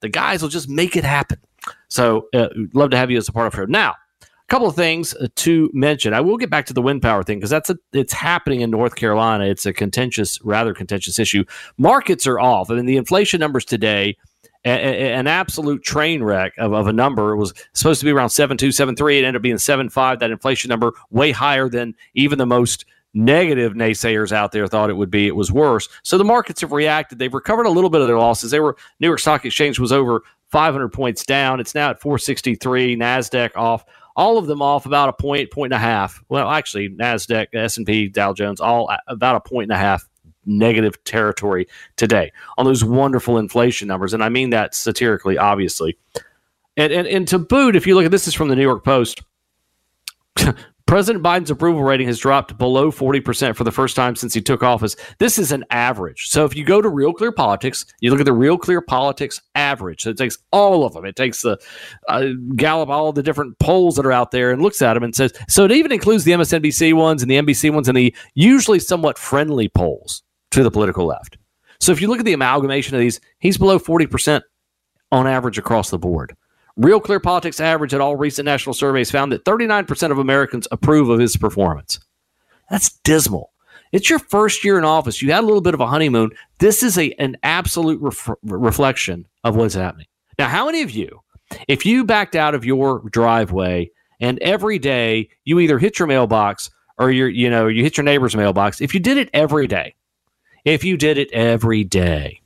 The 0.00 0.08
guys 0.08 0.40
will 0.40 0.48
just 0.48 0.68
make 0.68 0.96
it 0.96 1.04
happen. 1.04 1.38
So, 1.88 2.28
uh, 2.32 2.48
love 2.74 2.90
to 2.90 2.96
have 2.96 3.10
you 3.10 3.18
as 3.18 3.28
a 3.28 3.32
part 3.32 3.52
of 3.52 3.58
it. 3.58 3.68
Now, 3.68 3.94
a 4.22 4.26
couple 4.48 4.68
of 4.68 4.76
things 4.76 5.14
uh, 5.14 5.26
to 5.34 5.68
mention. 5.72 6.14
I 6.14 6.20
will 6.20 6.36
get 6.36 6.48
back 6.48 6.66
to 6.66 6.74
the 6.74 6.82
wind 6.82 7.02
power 7.02 7.24
thing 7.24 7.38
because 7.38 7.50
that's 7.50 7.70
a, 7.70 7.78
it's 7.92 8.12
happening 8.12 8.60
in 8.60 8.70
North 8.70 8.94
Carolina. 8.94 9.46
It's 9.46 9.66
a 9.66 9.72
contentious, 9.72 10.40
rather 10.44 10.72
contentious 10.72 11.18
issue. 11.18 11.44
Markets 11.76 12.26
are 12.28 12.38
off. 12.38 12.70
I 12.70 12.74
mean, 12.74 12.86
the 12.86 12.96
inflation 12.96 13.40
numbers 13.40 13.64
today, 13.64 14.16
a, 14.64 14.70
a, 14.70 15.12
an 15.14 15.26
absolute 15.26 15.82
train 15.82 16.22
wreck 16.22 16.52
of, 16.58 16.72
of 16.72 16.86
a 16.86 16.92
number. 16.92 17.32
It 17.32 17.38
was 17.38 17.52
supposed 17.72 18.00
to 18.00 18.04
be 18.04 18.12
around 18.12 18.28
7.2, 18.28 18.68
7.3. 18.68 19.18
It 19.18 19.18
ended 19.18 19.36
up 19.36 19.42
being 19.42 19.56
7.5. 19.56 20.20
That 20.20 20.30
inflation 20.30 20.68
number 20.68 20.92
way 21.10 21.32
higher 21.32 21.68
than 21.68 21.94
even 22.14 22.38
the 22.38 22.46
most 22.46 22.84
negative 23.14 23.74
naysayers 23.74 24.32
out 24.32 24.52
there 24.52 24.66
thought 24.66 24.90
it 24.90 24.96
would 24.96 25.10
be. 25.10 25.26
It 25.26 25.36
was 25.36 25.50
worse. 25.50 25.88
So 26.02 26.18
the 26.18 26.24
markets 26.24 26.60
have 26.60 26.72
reacted. 26.72 27.18
They've 27.18 27.32
recovered 27.32 27.66
a 27.66 27.70
little 27.70 27.90
bit 27.90 28.00
of 28.00 28.08
their 28.08 28.18
losses. 28.18 28.50
They 28.50 28.60
were 28.60 28.76
New 29.00 29.06
York 29.06 29.20
Stock 29.20 29.44
Exchange 29.44 29.78
was 29.78 29.92
over 29.92 30.22
500 30.48 30.88
points 30.90 31.24
down. 31.24 31.60
It's 31.60 31.74
now 31.74 31.90
at 31.90 32.00
463. 32.00 32.96
Nasdaq 32.96 33.56
off. 33.56 33.84
All 34.16 34.38
of 34.38 34.46
them 34.46 34.62
off 34.62 34.86
about 34.86 35.08
a 35.08 35.12
point, 35.12 35.50
point 35.50 35.72
and 35.72 35.82
a 35.82 35.84
half. 35.84 36.22
Well, 36.28 36.48
actually, 36.48 36.88
Nasdaq, 36.88 37.48
S 37.52 37.76
and 37.76 37.86
P, 37.86 38.08
Dow 38.08 38.32
Jones, 38.32 38.60
all 38.60 38.88
about 39.08 39.36
a 39.36 39.40
point 39.40 39.70
and 39.70 39.72
a 39.72 39.80
half 39.80 40.08
negative 40.46 41.02
territory 41.04 41.66
today 41.96 42.30
on 42.58 42.64
those 42.64 42.84
wonderful 42.84 43.38
inflation 43.38 43.88
numbers, 43.88 44.14
and 44.14 44.22
I 44.22 44.28
mean 44.28 44.50
that 44.50 44.74
satirically, 44.74 45.38
obviously. 45.38 45.96
And 46.76 46.92
and, 46.92 47.08
and 47.08 47.28
to 47.28 47.38
boot, 47.38 47.76
if 47.76 47.86
you 47.86 47.94
look 47.94 48.04
at 48.04 48.10
this 48.10 48.28
is 48.28 48.34
from 48.34 48.48
the 48.48 48.56
New 48.56 48.62
York 48.62 48.84
Post. 48.84 49.22
President 50.86 51.24
Biden's 51.24 51.50
approval 51.50 51.82
rating 51.82 52.06
has 52.08 52.18
dropped 52.18 52.58
below 52.58 52.92
40% 52.92 53.56
for 53.56 53.64
the 53.64 53.72
first 53.72 53.96
time 53.96 54.14
since 54.16 54.34
he 54.34 54.42
took 54.42 54.62
office. 54.62 54.96
This 55.18 55.38
is 55.38 55.50
an 55.50 55.64
average. 55.70 56.28
So 56.28 56.44
if 56.44 56.54
you 56.54 56.62
go 56.62 56.82
to 56.82 56.90
Real 56.90 57.14
Clear 57.14 57.32
Politics, 57.32 57.86
you 58.00 58.10
look 58.10 58.20
at 58.20 58.26
the 58.26 58.34
Real 58.34 58.58
Clear 58.58 58.82
Politics 58.82 59.40
average. 59.54 60.02
So 60.02 60.10
it 60.10 60.18
takes 60.18 60.36
all 60.52 60.84
of 60.84 60.92
them. 60.92 61.06
It 61.06 61.16
takes 61.16 61.40
the 61.40 61.58
uh, 62.08 62.26
Gallup, 62.54 62.90
all 62.90 63.12
the 63.12 63.22
different 63.22 63.58
polls 63.60 63.96
that 63.96 64.04
are 64.04 64.12
out 64.12 64.30
there 64.30 64.50
and 64.50 64.60
looks 64.60 64.82
at 64.82 64.92
them 64.92 65.02
and 65.02 65.16
says, 65.16 65.32
so 65.48 65.64
it 65.64 65.72
even 65.72 65.90
includes 65.90 66.24
the 66.24 66.32
MSNBC 66.32 66.92
ones 66.92 67.22
and 67.22 67.30
the 67.30 67.40
NBC 67.40 67.72
ones 67.72 67.88
and 67.88 67.96
the 67.96 68.14
usually 68.34 68.78
somewhat 68.78 69.18
friendly 69.18 69.70
polls 69.70 70.22
to 70.50 70.62
the 70.62 70.70
political 70.70 71.06
left. 71.06 71.38
So 71.80 71.92
if 71.92 72.00
you 72.02 72.08
look 72.08 72.18
at 72.18 72.26
the 72.26 72.34
amalgamation 72.34 72.94
of 72.94 73.00
these, 73.00 73.20
he's 73.38 73.56
below 73.56 73.78
40% 73.78 74.42
on 75.10 75.26
average 75.26 75.56
across 75.56 75.88
the 75.88 75.98
board. 75.98 76.36
Real 76.76 77.00
Clear 77.00 77.20
Politics 77.20 77.60
average 77.60 77.94
at 77.94 78.00
all 78.00 78.16
recent 78.16 78.46
national 78.46 78.74
surveys 78.74 79.10
found 79.10 79.30
that 79.32 79.44
39% 79.44 80.10
of 80.10 80.18
Americans 80.18 80.66
approve 80.70 81.08
of 81.08 81.20
his 81.20 81.36
performance. 81.36 82.00
That's 82.70 82.90
dismal. 83.04 83.52
It's 83.92 84.10
your 84.10 84.18
first 84.18 84.64
year 84.64 84.76
in 84.76 84.84
office. 84.84 85.22
You 85.22 85.30
had 85.30 85.44
a 85.44 85.46
little 85.46 85.60
bit 85.60 85.74
of 85.74 85.80
a 85.80 85.86
honeymoon. 85.86 86.30
This 86.58 86.82
is 86.82 86.98
a, 86.98 87.12
an 87.20 87.36
absolute 87.44 88.00
ref- 88.00 88.36
reflection 88.42 89.26
of 89.44 89.54
what's 89.54 89.74
happening. 89.74 90.06
Now, 90.36 90.48
how 90.48 90.66
many 90.66 90.82
of 90.82 90.90
you, 90.90 91.20
if 91.68 91.86
you 91.86 92.02
backed 92.04 92.34
out 92.34 92.56
of 92.56 92.64
your 92.64 93.08
driveway 93.10 93.90
and 94.18 94.40
every 94.40 94.80
day 94.80 95.28
you 95.44 95.60
either 95.60 95.78
hit 95.78 96.00
your 96.00 96.08
mailbox 96.08 96.70
or 96.98 97.10
you 97.10 97.26
you 97.26 97.50
know 97.50 97.68
you 97.68 97.84
hit 97.84 97.96
your 97.96 98.04
neighbor's 98.04 98.34
mailbox, 98.34 98.80
if 98.80 98.94
you 98.94 99.00
did 99.00 99.16
it 99.16 99.30
every 99.32 99.68
day, 99.68 99.94
if 100.64 100.82
you 100.82 100.96
did 100.96 101.16
it 101.16 101.30
every 101.32 101.84
day, 101.84 102.40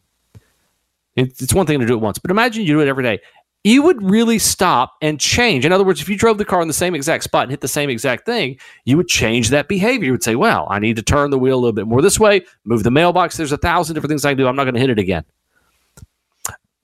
it's 1.17 1.55
one 1.55 1.65
thing 1.67 1.81
to 1.81 1.87
do 1.87 1.95
it 1.95 2.01
once, 2.01 2.19
but 2.19 2.31
imagine 2.31 2.63
you 2.63 2.75
do 2.75 2.81
it 2.81 2.89
every 2.89 3.03
day 3.03 3.21
you 3.65 3.83
would 3.83 4.03
really 4.03 4.39
stop 4.39 4.95
and 5.03 5.19
change. 5.19 5.65
In 5.65 5.73
other 5.73 5.85
words, 5.85 6.01
if 6.01 6.09
you 6.09 6.17
drove 6.17 6.39
the 6.39 6.45
car 6.45 6.63
in 6.63 6.69
the 6.69 6.75
same 6.75 6.95
exact 6.95 7.25
spot 7.25 7.43
and 7.43 7.51
hit 7.51 7.61
the 7.61 7.69
same 7.69 7.91
exact 7.91 8.25
thing, 8.25 8.59
you 8.85 8.97
would 8.97 9.09
change 9.09 9.51
that 9.51 9.69
behavior. 9.69 10.07
You 10.07 10.13
would 10.13 10.23
say, 10.23 10.37
well, 10.37 10.67
I 10.71 10.79
need 10.79 10.97
to 10.97 11.03
turn 11.03 11.31
the 11.31 11.39
wheel 11.39 11.57
a 11.57 11.61
little 11.61 11.73
bit 11.73 11.87
more 11.87 12.01
this 12.01 12.21
way, 12.21 12.43
move 12.65 12.83
the 12.83 12.91
mailbox. 12.91 13.37
There's 13.37 13.53
a 13.53 13.59
thousand 13.59 13.95
different 13.95 14.11
things 14.11 14.25
I 14.25 14.31
can 14.31 14.39
do. 14.39 14.47
I'm 14.47 14.57
not 14.57 14.65
going 14.65 14.75
to 14.75 14.81
hit 14.81 14.91
it 14.91 14.99
again. 14.99 15.25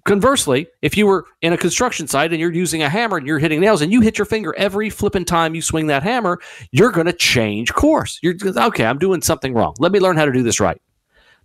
Conversely, 0.05 0.67
if 0.83 0.99
you 0.99 1.07
were 1.07 1.25
in 1.41 1.55
a 1.55 1.57
construction 1.57 2.07
site 2.07 2.31
and 2.31 2.39
you're 2.39 2.53
using 2.53 2.83
a 2.83 2.91
hammer 2.91 3.17
and 3.17 3.27
you're 3.27 3.39
hitting 3.39 3.61
nails 3.61 3.81
and 3.81 3.91
you 3.91 4.03
hit 4.03 4.19
your 4.19 4.27
finger 4.27 4.55
every 4.59 4.91
flipping 4.91 5.25
time 5.25 5.55
you 5.55 5.63
swing 5.63 5.87
that 5.87 6.03
hammer, 6.03 6.41
you're 6.73 6.91
going 6.91 7.07
to 7.07 7.13
change 7.13 7.73
course. 7.73 8.19
You're 8.23 8.35
okay. 8.45 8.85
I'm 8.85 8.99
doing 8.99 9.23
something 9.23 9.55
wrong. 9.55 9.75
Let 9.79 9.93
me 9.93 10.01
learn 10.01 10.19
how 10.19 10.27
to 10.27 10.33
do 10.33 10.43
this 10.43 10.61
right. 10.61 10.81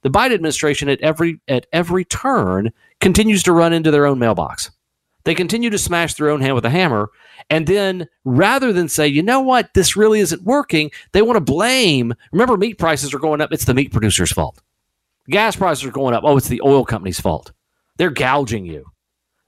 The 0.01 0.09
Biden 0.09 0.33
administration 0.33 0.89
at 0.89 0.99
every 0.99 1.39
at 1.47 1.67
every 1.71 2.03
turn 2.03 2.71
continues 2.99 3.43
to 3.43 3.53
run 3.53 3.71
into 3.71 3.91
their 3.91 4.05
own 4.05 4.19
mailbox. 4.19 4.71
They 5.29 5.35
continue 5.35 5.69
to 5.69 5.77
smash 5.77 6.15
their 6.15 6.31
own 6.31 6.41
hand 6.41 6.55
with 6.55 6.65
a 6.65 6.71
hammer. 6.71 7.11
And 7.51 7.67
then 7.67 8.07
rather 8.25 8.73
than 8.73 8.89
say, 8.89 9.07
you 9.07 9.21
know 9.21 9.39
what, 9.39 9.75
this 9.75 9.95
really 9.95 10.21
isn't 10.21 10.41
working, 10.41 10.89
they 11.11 11.21
want 11.21 11.37
to 11.37 11.39
blame. 11.53 12.15
Remember, 12.31 12.57
meat 12.57 12.79
prices 12.79 13.13
are 13.13 13.19
going 13.19 13.39
up. 13.39 13.53
It's 13.53 13.65
the 13.65 13.75
meat 13.75 13.91
producer's 13.91 14.31
fault. 14.31 14.59
Gas 15.29 15.55
prices 15.55 15.85
are 15.85 15.91
going 15.91 16.15
up. 16.15 16.23
Oh, 16.25 16.35
it's 16.35 16.47
the 16.47 16.61
oil 16.61 16.83
company's 16.83 17.19
fault. 17.19 17.51
They're 17.97 18.09
gouging 18.09 18.65
you. 18.65 18.85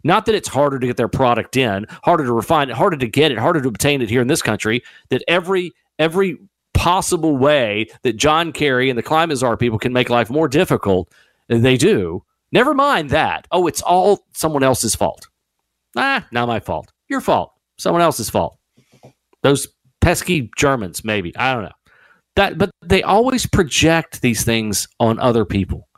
Not 0.03 0.27
that 0.27 0.35
it's 0.35 0.49
harder 0.49 0.77
to 0.77 0.85
get 0.85 0.97
their 0.97 1.07
product 1.07 1.57
in, 1.57 1.87
harder 2.03 2.25
to 2.25 2.31
refine 2.31 2.69
it, 2.69 2.75
harder 2.75 2.97
to 2.97 3.07
get 3.07 3.31
it, 3.31 3.39
harder 3.39 3.59
to 3.59 3.67
obtain 3.67 4.03
it 4.03 4.09
here 4.11 4.21
in 4.21 4.27
this 4.27 4.43
country, 4.43 4.83
that 5.09 5.23
every 5.27 5.73
every 5.97 6.37
possible 6.75 7.35
way 7.35 7.87
that 8.03 8.17
John 8.17 8.51
Kerry 8.51 8.91
and 8.91 8.99
the 8.99 9.03
climate 9.03 9.39
czar 9.39 9.57
people 9.57 9.79
can 9.79 9.93
make 9.93 10.11
life 10.11 10.29
more 10.29 10.47
difficult, 10.47 11.11
they 11.47 11.75
do. 11.75 12.23
Never 12.51 12.75
mind 12.75 13.09
that. 13.09 13.47
Oh, 13.51 13.65
it's 13.65 13.81
all 13.81 14.27
someone 14.33 14.61
else's 14.61 14.93
fault. 14.93 15.27
Ah, 15.95 16.25
not 16.31 16.47
my 16.47 16.59
fault. 16.59 16.91
Your 17.09 17.21
fault. 17.21 17.53
Someone 17.77 18.01
else's 18.01 18.29
fault. 18.29 18.57
Those 19.43 19.67
pesky 19.99 20.51
Germans, 20.57 21.03
maybe. 21.03 21.35
I 21.35 21.53
don't 21.53 21.63
know. 21.63 21.71
That, 22.35 22.57
but 22.57 22.71
they 22.81 23.03
always 23.03 23.45
project 23.45 24.21
these 24.21 24.43
things 24.43 24.87
on 24.99 25.19
other 25.19 25.43
people, 25.43 25.89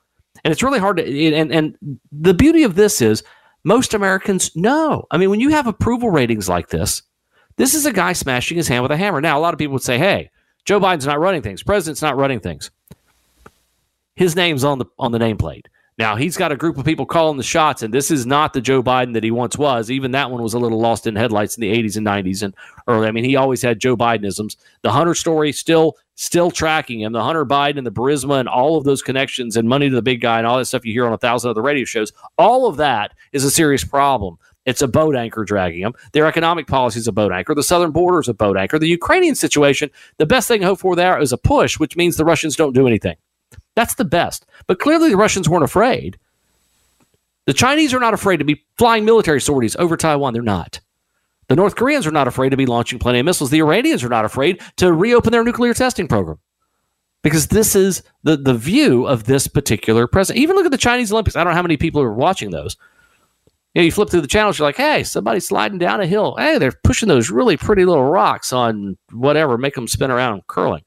and 0.43 0.51
it's 0.51 0.63
really 0.63 0.79
hard 0.79 0.97
to. 0.97 1.33
And 1.33 1.51
and 1.51 1.77
the 2.11 2.33
beauty 2.33 2.63
of 2.63 2.73
this 2.73 3.01
is 3.01 3.23
most 3.63 3.93
Americans 3.93 4.55
know. 4.55 5.05
I 5.11 5.17
mean, 5.17 5.29
when 5.29 5.39
you 5.39 5.49
have 5.49 5.67
approval 5.67 6.09
ratings 6.09 6.49
like 6.49 6.69
this, 6.69 7.03
this 7.57 7.75
is 7.75 7.85
a 7.85 7.93
guy 7.93 8.13
smashing 8.13 8.57
his 8.57 8.67
hand 8.67 8.81
with 8.81 8.91
a 8.91 8.97
hammer. 8.97 9.21
Now, 9.21 9.37
a 9.37 9.41
lot 9.41 9.53
of 9.53 9.59
people 9.59 9.73
would 9.73 9.83
say, 9.83 9.99
"Hey, 9.99 10.31
Joe 10.65 10.79
Biden's 10.79 11.05
not 11.05 11.19
running 11.19 11.43
things. 11.43 11.61
President's 11.61 12.01
not 12.01 12.17
running 12.17 12.39
things." 12.39 12.71
His 14.15 14.35
name's 14.35 14.63
on 14.63 14.79
the 14.79 14.85
on 14.97 15.11
the 15.11 15.19
nameplate. 15.19 15.65
Now 16.03 16.17
he's 16.17 16.35
got 16.35 16.51
a 16.51 16.57
group 16.57 16.77
of 16.77 16.83
people 16.83 17.05
calling 17.05 17.37
the 17.37 17.43
shots, 17.43 17.81
and 17.81 17.93
this 17.93 18.11
is 18.11 18.25
not 18.25 18.51
the 18.51 18.59
Joe 18.59 18.83
Biden 18.83 19.13
that 19.13 19.23
he 19.23 19.31
once 19.31 19.57
was. 19.57 19.89
Even 19.89 20.11
that 20.11 20.29
one 20.29 20.43
was 20.43 20.53
a 20.53 20.59
little 20.59 20.81
lost 20.81 21.07
in 21.07 21.15
headlights 21.15 21.55
in 21.55 21.61
the 21.61 21.71
80s 21.71 21.95
and 21.95 22.05
90s 22.05 22.43
and 22.43 22.53
early. 22.89 23.07
I 23.07 23.11
mean, 23.11 23.23
he 23.23 23.37
always 23.37 23.61
had 23.61 23.79
Joe 23.79 23.95
Bidenisms. 23.95 24.57
The 24.81 24.91
Hunter 24.91 25.15
story 25.15 25.53
still 25.53 25.95
still 26.15 26.51
tracking 26.51 26.99
him. 26.99 27.13
The 27.13 27.23
Hunter 27.23 27.45
Biden 27.45 27.77
and 27.77 27.87
the 27.87 27.91
Burisma 27.91 28.37
and 28.37 28.49
all 28.49 28.77
of 28.77 28.83
those 28.83 29.01
connections 29.01 29.55
and 29.55 29.69
money 29.69 29.89
to 29.89 29.95
the 29.95 30.01
big 30.01 30.19
guy 30.19 30.39
and 30.39 30.45
all 30.45 30.57
that 30.57 30.65
stuff 30.65 30.85
you 30.85 30.91
hear 30.91 31.07
on 31.07 31.13
a 31.13 31.17
thousand 31.17 31.51
other 31.51 31.61
radio 31.61 31.85
shows. 31.85 32.11
All 32.37 32.67
of 32.67 32.75
that 32.75 33.13
is 33.31 33.45
a 33.45 33.49
serious 33.49 33.85
problem. 33.85 34.37
It's 34.65 34.81
a 34.81 34.89
boat 34.89 35.15
anchor 35.15 35.45
dragging 35.45 35.83
them. 35.83 35.93
Their 36.11 36.25
economic 36.25 36.67
policy 36.67 36.99
is 36.99 37.07
a 37.07 37.13
boat 37.13 37.31
anchor. 37.31 37.55
The 37.55 37.63
southern 37.63 37.91
border 37.91 38.19
is 38.19 38.27
a 38.27 38.33
boat 38.33 38.57
anchor. 38.57 38.77
The 38.77 38.87
Ukrainian 38.87 39.35
situation, 39.35 39.89
the 40.17 40.25
best 40.25 40.49
thing 40.49 40.59
to 40.59 40.67
hope 40.67 40.79
for 40.79 40.97
there 40.97 41.17
is 41.17 41.31
a 41.31 41.37
push, 41.37 41.79
which 41.79 41.95
means 41.95 42.17
the 42.17 42.25
Russians 42.25 42.57
don't 42.57 42.73
do 42.73 42.87
anything. 42.87 43.15
That's 43.75 43.95
the 43.95 44.05
best. 44.05 44.45
But 44.67 44.79
clearly 44.79 45.09
the 45.09 45.17
Russians 45.17 45.49
weren't 45.49 45.63
afraid. 45.63 46.17
The 47.45 47.53
Chinese 47.53 47.93
are 47.93 47.99
not 47.99 48.13
afraid 48.13 48.37
to 48.37 48.45
be 48.45 48.63
flying 48.77 49.05
military 49.05 49.41
sorties 49.41 49.75
over 49.75 49.97
Taiwan. 49.97 50.33
They're 50.33 50.41
not. 50.41 50.79
The 51.49 51.55
North 51.55 51.75
Koreans 51.75 52.07
are 52.07 52.11
not 52.11 52.27
afraid 52.27 52.49
to 52.49 52.57
be 52.57 52.65
launching 52.65 52.99
plenty 52.99 53.19
of 53.19 53.25
missiles. 53.25 53.49
The 53.49 53.59
Iranians 53.59 54.03
are 54.03 54.09
not 54.09 54.25
afraid 54.25 54.61
to 54.77 54.93
reopen 54.93 55.31
their 55.31 55.43
nuclear 55.43 55.73
testing 55.73 56.07
program. 56.07 56.39
Because 57.21 57.47
this 57.47 57.75
is 57.75 58.03
the, 58.23 58.37
the 58.37 58.53
view 58.53 59.05
of 59.05 59.25
this 59.25 59.47
particular 59.47 60.07
president. 60.07 60.41
Even 60.41 60.55
look 60.55 60.65
at 60.65 60.71
the 60.71 60.77
Chinese 60.77 61.11
Olympics. 61.11 61.35
I 61.35 61.43
don't 61.43 61.51
know 61.51 61.55
how 61.55 61.61
many 61.61 61.77
people 61.77 62.01
are 62.01 62.13
watching 62.13 62.51
those. 62.51 62.77
You, 63.73 63.81
know, 63.81 63.85
you 63.85 63.91
flip 63.91 64.09
through 64.09 64.21
the 64.21 64.27
channels, 64.27 64.59
you're 64.59 64.67
like, 64.67 64.77
hey, 64.77 65.03
somebody's 65.03 65.47
sliding 65.47 65.79
down 65.79 65.99
a 65.99 66.05
hill. 66.05 66.35
Hey, 66.37 66.57
they're 66.57 66.73
pushing 66.83 67.09
those 67.09 67.29
really 67.29 67.57
pretty 67.57 67.85
little 67.85 68.05
rocks 68.05 68.53
on 68.53 68.97
whatever, 69.11 69.57
make 69.57 69.73
them 69.73 69.87
spin 69.87 70.11
around 70.11 70.45
curling. 70.47 70.83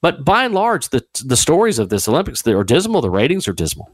But 0.00 0.24
by 0.24 0.44
and 0.44 0.54
large, 0.54 0.90
the 0.90 1.04
the 1.24 1.36
stories 1.36 1.78
of 1.78 1.88
this 1.88 2.08
Olympics 2.08 2.46
are 2.46 2.64
dismal. 2.64 3.00
The 3.00 3.10
ratings 3.10 3.48
are 3.48 3.52
dismal 3.52 3.90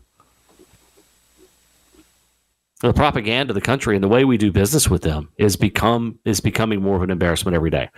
the 2.89 2.93
propaganda 2.93 3.53
of 3.53 3.55
the 3.55 3.61
country 3.61 3.97
and 3.97 4.05
the 4.05 4.09
way 4.09 4.25
we 4.25 4.37
do 4.37 4.53
business 4.53 4.91
with 4.91 5.03
them 5.03 5.31
is 5.39 5.57
become 5.57 6.19
is 6.25 6.41
becoming 6.41 6.83
more 6.83 6.97
of 6.97 7.03
an 7.03 7.11
embarrassment 7.11 7.55
every 7.55 7.71
day. 7.71 7.89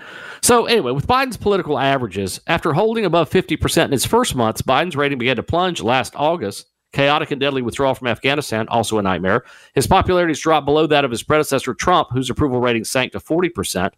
So 0.43 0.67
anyway, 0.67 0.93
with 0.93 1.07
Biden's 1.07 1.37
political 1.37 1.79
averages, 1.79 2.41
after 2.47 2.73
holding 2.73 3.05
above 3.05 3.29
50% 3.29 3.87
in 3.87 3.93
his 3.93 4.07
first 4.07 4.35
months, 4.35 4.63
Biden's 4.63 4.97
rating 4.97 5.19
began 5.19 5.37
to 5.37 5.43
plunge 5.43 5.83
last 5.83 6.15
August. 6.17 6.67
Chaotic 6.93 7.31
and 7.31 7.41
deadly 7.41 7.61
withdrawal 7.61 7.95
from 7.95 8.07
Afghanistan, 8.07 8.69
also 8.69 8.97
a 8.97 9.03
nightmare. 9.03 9.45
His 9.75 9.87
popularity 9.87 10.31
has 10.31 10.41
dropped 10.41 10.65
below 10.65 10.87
that 10.87 11.05
of 11.05 11.11
his 11.11 11.23
predecessor, 11.23 11.75
Trump, 11.75 12.09
whose 12.13 12.31
approval 12.31 12.61
rating 12.61 12.85
sank 12.85 13.13
to 13.13 13.19
40%, 13.19 13.91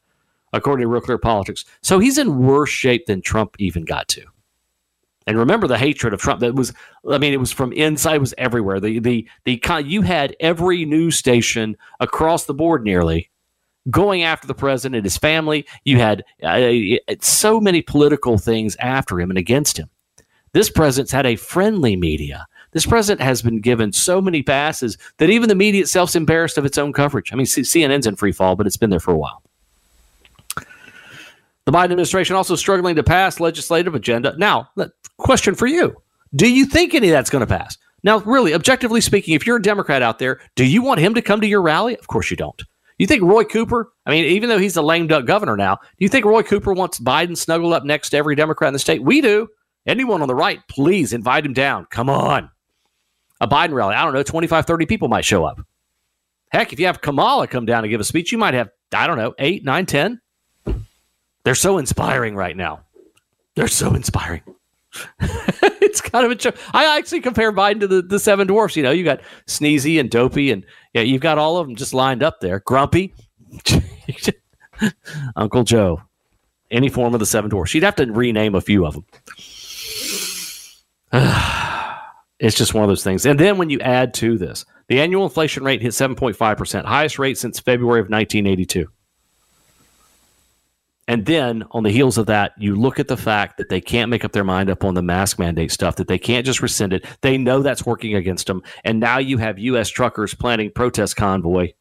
according 0.52 0.84
to 0.84 0.88
Real 0.88 1.00
Clear 1.00 1.18
Politics. 1.18 1.64
So 1.82 1.98
he's 1.98 2.18
in 2.18 2.38
worse 2.38 2.70
shape 2.70 3.06
than 3.06 3.22
Trump 3.22 3.56
even 3.58 3.84
got 3.84 4.08
to. 4.08 4.24
And 5.26 5.36
remember 5.36 5.66
the 5.66 5.76
hatred 5.76 6.14
of 6.14 6.20
Trump 6.20 6.40
that 6.40 6.54
was 6.54 6.72
I 7.08 7.18
mean 7.18 7.34
it 7.34 7.40
was 7.40 7.52
from 7.52 7.72
inside 7.72 8.16
it 8.16 8.20
was 8.20 8.34
everywhere. 8.38 8.80
The 8.80 8.98
the 8.98 9.28
the 9.44 9.60
you 9.84 10.02
had 10.02 10.34
every 10.40 10.86
news 10.86 11.16
station 11.16 11.76
across 12.00 12.46
the 12.46 12.54
board 12.54 12.82
nearly 12.82 13.30
going 13.90 14.22
after 14.22 14.46
the 14.46 14.54
president 14.54 14.96
and 14.96 15.04
his 15.04 15.16
family. 15.16 15.66
You 15.84 15.98
had 15.98 16.24
uh, 16.42 16.72
so 17.20 17.60
many 17.60 17.82
political 17.82 18.38
things 18.38 18.76
after 18.76 19.20
him 19.20 19.30
and 19.30 19.38
against 19.38 19.78
him. 19.78 19.90
This 20.52 20.70
president's 20.70 21.12
had 21.12 21.26
a 21.26 21.36
friendly 21.36 21.96
media. 21.96 22.46
This 22.72 22.86
president 22.86 23.20
has 23.22 23.42
been 23.42 23.60
given 23.60 23.92
so 23.92 24.20
many 24.20 24.42
passes 24.42 24.98
that 25.18 25.30
even 25.30 25.48
the 25.48 25.54
media 25.54 25.82
itself's 25.82 26.16
embarrassed 26.16 26.58
of 26.58 26.64
its 26.64 26.78
own 26.78 26.92
coverage. 26.92 27.32
I 27.32 27.36
mean, 27.36 27.46
CNN's 27.46 28.06
in 28.06 28.16
free 28.16 28.32
fall, 28.32 28.56
but 28.56 28.66
it's 28.66 28.76
been 28.76 28.90
there 28.90 29.00
for 29.00 29.12
a 29.12 29.18
while. 29.18 29.42
The 31.68 31.72
Biden 31.72 31.90
administration 31.90 32.34
also 32.34 32.56
struggling 32.56 32.96
to 32.96 33.02
pass 33.02 33.40
legislative 33.40 33.94
agenda. 33.94 34.34
Now, 34.38 34.70
question 35.18 35.54
for 35.54 35.66
you. 35.66 35.94
Do 36.34 36.50
you 36.50 36.64
think 36.64 36.94
any 36.94 37.08
of 37.08 37.12
that's 37.12 37.28
going 37.28 37.46
to 37.46 37.46
pass? 37.46 37.76
Now, 38.02 38.20
really, 38.20 38.54
objectively 38.54 39.02
speaking, 39.02 39.34
if 39.34 39.46
you're 39.46 39.58
a 39.58 39.62
Democrat 39.62 40.00
out 40.00 40.18
there, 40.18 40.40
do 40.54 40.64
you 40.64 40.80
want 40.80 41.00
him 41.00 41.12
to 41.12 41.20
come 41.20 41.42
to 41.42 41.46
your 41.46 41.60
rally? 41.60 41.94
Of 41.98 42.06
course 42.06 42.30
you 42.30 42.38
don't. 42.38 42.62
You 42.96 43.06
think 43.06 43.22
Roy 43.22 43.44
Cooper, 43.44 43.92
I 44.06 44.12
mean, 44.12 44.24
even 44.24 44.48
though 44.48 44.56
he's 44.56 44.78
a 44.78 44.82
lame 44.82 45.08
duck 45.08 45.26
governor 45.26 45.58
now, 45.58 45.74
do 45.74 45.82
you 45.98 46.08
think 46.08 46.24
Roy 46.24 46.42
Cooper 46.42 46.72
wants 46.72 47.00
Biden 47.00 47.36
snuggled 47.36 47.74
up 47.74 47.84
next 47.84 48.08
to 48.10 48.16
every 48.16 48.34
Democrat 48.34 48.68
in 48.68 48.72
the 48.72 48.78
state? 48.78 49.02
We 49.02 49.20
do. 49.20 49.46
Anyone 49.86 50.22
on 50.22 50.28
the 50.28 50.34
right, 50.34 50.60
please 50.70 51.12
invite 51.12 51.44
him 51.44 51.52
down. 51.52 51.84
Come 51.90 52.08
on. 52.08 52.50
A 53.42 53.46
Biden 53.46 53.74
rally, 53.74 53.94
I 53.94 54.04
don't 54.04 54.14
know, 54.14 54.22
25, 54.22 54.64
30 54.64 54.86
people 54.86 55.08
might 55.08 55.26
show 55.26 55.44
up. 55.44 55.60
Heck, 56.50 56.72
if 56.72 56.80
you 56.80 56.86
have 56.86 57.02
Kamala 57.02 57.46
come 57.46 57.66
down 57.66 57.84
and 57.84 57.90
give 57.90 58.00
a 58.00 58.04
speech, 58.04 58.32
you 58.32 58.38
might 58.38 58.54
have, 58.54 58.70
I 58.90 59.06
don't 59.06 59.18
know, 59.18 59.34
eight, 59.38 59.66
nine, 59.66 59.84
ten. 59.84 60.22
They're 61.48 61.54
so 61.54 61.78
inspiring 61.78 62.36
right 62.36 62.54
now. 62.54 62.80
They're 63.56 63.68
so 63.68 63.94
inspiring. 63.94 64.42
it's 65.80 66.02
kind 66.02 66.26
of 66.26 66.30
a 66.30 66.34
joke. 66.34 66.56
I 66.74 66.98
actually 66.98 67.22
compare 67.22 67.54
Biden 67.54 67.80
to 67.80 67.86
the, 67.86 68.02
the 68.02 68.18
seven 68.18 68.46
dwarfs. 68.46 68.76
You 68.76 68.82
know, 68.82 68.90
you 68.90 69.02
got 69.02 69.22
Sneezy 69.46 69.98
and 69.98 70.10
Dopey, 70.10 70.50
and 70.50 70.66
yeah, 70.92 71.00
you've 71.00 71.22
got 71.22 71.38
all 71.38 71.56
of 71.56 71.66
them 71.66 71.74
just 71.74 71.94
lined 71.94 72.22
up 72.22 72.40
there. 72.40 72.60
Grumpy, 72.60 73.14
Uncle 75.36 75.64
Joe, 75.64 76.02
any 76.70 76.90
form 76.90 77.14
of 77.14 77.20
the 77.20 77.24
seven 77.24 77.48
dwarfs. 77.48 77.72
You'd 77.72 77.84
have 77.84 77.96
to 77.96 78.04
rename 78.04 78.54
a 78.54 78.60
few 78.60 78.84
of 78.84 78.92
them. 78.92 79.06
it's 82.38 82.58
just 82.58 82.74
one 82.74 82.84
of 82.84 82.88
those 82.88 83.04
things. 83.04 83.24
And 83.24 83.40
then 83.40 83.56
when 83.56 83.70
you 83.70 83.80
add 83.80 84.12
to 84.12 84.36
this, 84.36 84.66
the 84.88 85.00
annual 85.00 85.24
inflation 85.24 85.64
rate 85.64 85.80
hit 85.80 85.92
7.5%, 85.92 86.84
highest 86.84 87.18
rate 87.18 87.38
since 87.38 87.58
February 87.58 88.00
of 88.00 88.10
1982. 88.10 88.86
And 91.08 91.24
then 91.24 91.64
on 91.70 91.84
the 91.84 91.90
heels 91.90 92.18
of 92.18 92.26
that, 92.26 92.52
you 92.58 92.76
look 92.76 93.00
at 93.00 93.08
the 93.08 93.16
fact 93.16 93.56
that 93.56 93.70
they 93.70 93.80
can't 93.80 94.10
make 94.10 94.26
up 94.26 94.32
their 94.32 94.44
mind 94.44 94.68
up 94.68 94.84
on 94.84 94.92
the 94.92 95.02
mask 95.02 95.38
mandate 95.38 95.72
stuff, 95.72 95.96
that 95.96 96.06
they 96.06 96.18
can't 96.18 96.44
just 96.44 96.60
rescind 96.60 96.92
it. 96.92 97.06
They 97.22 97.38
know 97.38 97.62
that's 97.62 97.86
working 97.86 98.14
against 98.14 98.46
them. 98.46 98.62
And 98.84 99.00
now 99.00 99.16
you 99.16 99.38
have 99.38 99.58
U.S. 99.58 99.88
truckers 99.88 100.34
planning 100.34 100.70
protest 100.70 101.16
convoy, 101.16 101.72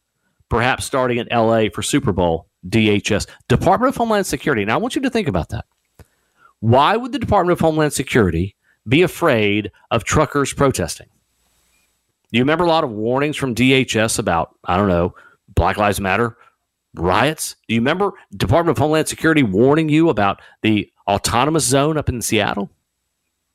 perhaps 0.48 0.86
starting 0.86 1.18
in 1.18 1.30
L.A. 1.30 1.68
for 1.68 1.82
Super 1.82 2.10
Bowl, 2.10 2.48
DHS, 2.66 3.28
Department 3.48 3.90
of 3.90 3.96
Homeland 3.96 4.26
Security. 4.26 4.64
Now, 4.64 4.74
I 4.74 4.78
want 4.78 4.96
you 4.96 5.02
to 5.02 5.10
think 5.10 5.28
about 5.28 5.50
that. 5.50 5.66
Why 6.60 6.96
would 6.96 7.12
the 7.12 7.18
Department 7.18 7.52
of 7.52 7.60
Homeland 7.60 7.92
Security 7.92 8.56
be 8.88 9.02
afraid 9.02 9.70
of 9.90 10.04
truckers 10.04 10.54
protesting? 10.54 11.08
You 12.30 12.40
remember 12.40 12.64
a 12.64 12.68
lot 12.68 12.82
of 12.82 12.90
warnings 12.90 13.36
from 13.36 13.54
DHS 13.54 14.18
about, 14.18 14.54
I 14.64 14.78
don't 14.78 14.88
know, 14.88 15.14
Black 15.54 15.76
Lives 15.76 16.00
Matter? 16.00 16.36
Riots? 16.94 17.56
Do 17.68 17.74
you 17.74 17.80
remember 17.80 18.12
Department 18.36 18.76
of 18.76 18.80
Homeland 18.80 19.08
Security 19.08 19.42
warning 19.42 19.88
you 19.88 20.08
about 20.08 20.40
the 20.62 20.90
autonomous 21.06 21.64
zone 21.64 21.96
up 21.96 22.08
in 22.08 22.22
Seattle? 22.22 22.70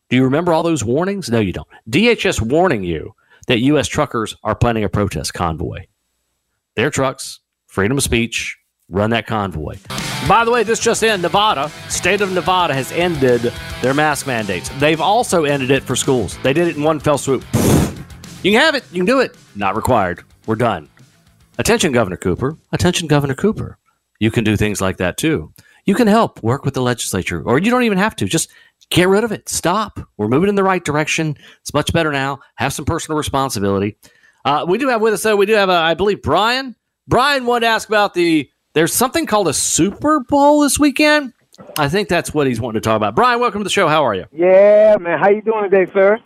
Do 0.10 0.16
you 0.16 0.24
remember 0.24 0.54
all 0.54 0.64
those 0.64 0.84
warnings? 0.84 1.30
No, 1.30 1.40
you 1.40 1.54
don't. 1.54 1.68
DHS 1.90 2.42
warning 2.42 2.84
you 2.84 3.16
that 3.48 3.60
U.S. 3.60 3.88
truckers 3.88 4.36
are 4.44 4.56
planning 4.56 4.84
a 4.84 4.90
protest 4.90 5.34
convoy. 5.34 5.86
Their 6.76 6.90
trucks, 6.90 7.40
freedom 7.68 7.98
of 7.98 8.04
speech, 8.04 8.58
run 8.90 9.10
that 9.12 9.28
convoy. 9.28 9.78
By 10.28 10.46
the 10.46 10.52
way, 10.52 10.64
this 10.64 10.80
just 10.80 11.04
in 11.04 11.22
Nevada, 11.22 11.70
state 11.90 12.22
of 12.22 12.32
Nevada 12.32 12.74
has 12.74 12.92
ended 12.94 13.52
their 13.82 13.94
mask 13.94 14.26
mandates. 14.26 14.70
They've 14.80 15.02
also 15.02 15.44
ended 15.44 15.70
it 15.72 15.84
for 15.84 15.96
schools. 15.96 16.38
They 16.44 16.54
did 16.54 16.68
it 16.68 16.78
in 16.78 16.84
one 16.84 17.00
fell 17.00 17.18
swoop. 17.18 17.44
You 18.44 18.52
can 18.52 18.62
have 18.62 18.76
it, 18.76 18.84
you 18.92 19.00
can 19.00 19.06
do 19.06 19.20
it. 19.20 19.36
Not 19.56 19.76
required. 19.76 20.24
We're 20.46 20.56
done. 20.56 20.90
Attention, 21.58 21.92
Governor 21.92 22.18
Cooper. 22.18 22.58
Attention, 22.72 23.08
Governor 23.08 23.36
Cooper. 23.36 23.78
You 24.20 24.32
can 24.32 24.44
do 24.44 24.58
things 24.58 24.82
like 24.82 24.98
that 24.98 25.18
too. 25.18 25.54
You 25.86 25.96
can 25.96 26.08
help 26.08 26.42
work 26.42 26.66
with 26.66 26.74
the 26.74 26.82
legislature, 26.82 27.44
or 27.44 27.60
you 27.60 27.70
don't 27.70 27.84
even 27.84 27.98
have 27.98 28.16
to. 28.18 28.26
Just 28.26 28.50
get 28.90 29.08
rid 29.08 29.24
of 29.24 29.32
it. 29.32 29.50
Stop. 29.50 30.00
We're 30.18 30.30
moving 30.30 30.50
in 30.50 30.56
the 30.56 30.64
right 30.64 30.84
direction. 30.84 31.38
It's 31.62 31.74
much 31.74 31.92
better 31.94 32.12
now. 32.12 32.40
Have 32.56 32.74
some 32.74 32.86
personal 32.86 33.18
responsibility. 33.18 33.98
Uh, 34.46 34.66
we 34.68 34.78
do 34.78 34.88
have 34.88 35.02
with 35.02 35.14
us, 35.14 35.24
though, 35.24 35.36
we 35.36 35.46
do 35.46 35.54
have, 35.54 35.70
uh, 35.70 35.74
I 35.74 35.94
believe, 35.94 36.22
Brian. 36.22 36.76
Brian 37.08 37.46
wanted 37.46 37.68
to 37.68 37.72
ask 37.72 37.88
about 37.88 38.14
the, 38.14 38.50
there's 38.74 38.94
something 38.94 39.26
called 39.26 39.48
a 39.48 39.54
Super 39.54 40.22
Bowl 40.22 40.62
this 40.62 40.80
weekend. 40.80 41.34
I 41.78 41.88
think 41.88 42.10
that's 42.10 42.34
what 42.34 42.48
he's 42.48 42.60
wanting 42.60 42.82
to 42.82 42.86
talk 42.86 42.98
about. 42.98 43.16
Brian, 43.16 43.40
welcome 43.40 43.60
to 43.60 43.64
the 43.64 43.70
show. 43.70 43.88
How 43.88 44.06
are 44.06 44.16
you? 44.16 44.26
Yeah, 44.32 44.98
man. 45.00 45.20
How 45.20 45.30
you 45.30 45.42
doing 45.42 45.70
today, 45.70 45.92
sir? 45.94 46.20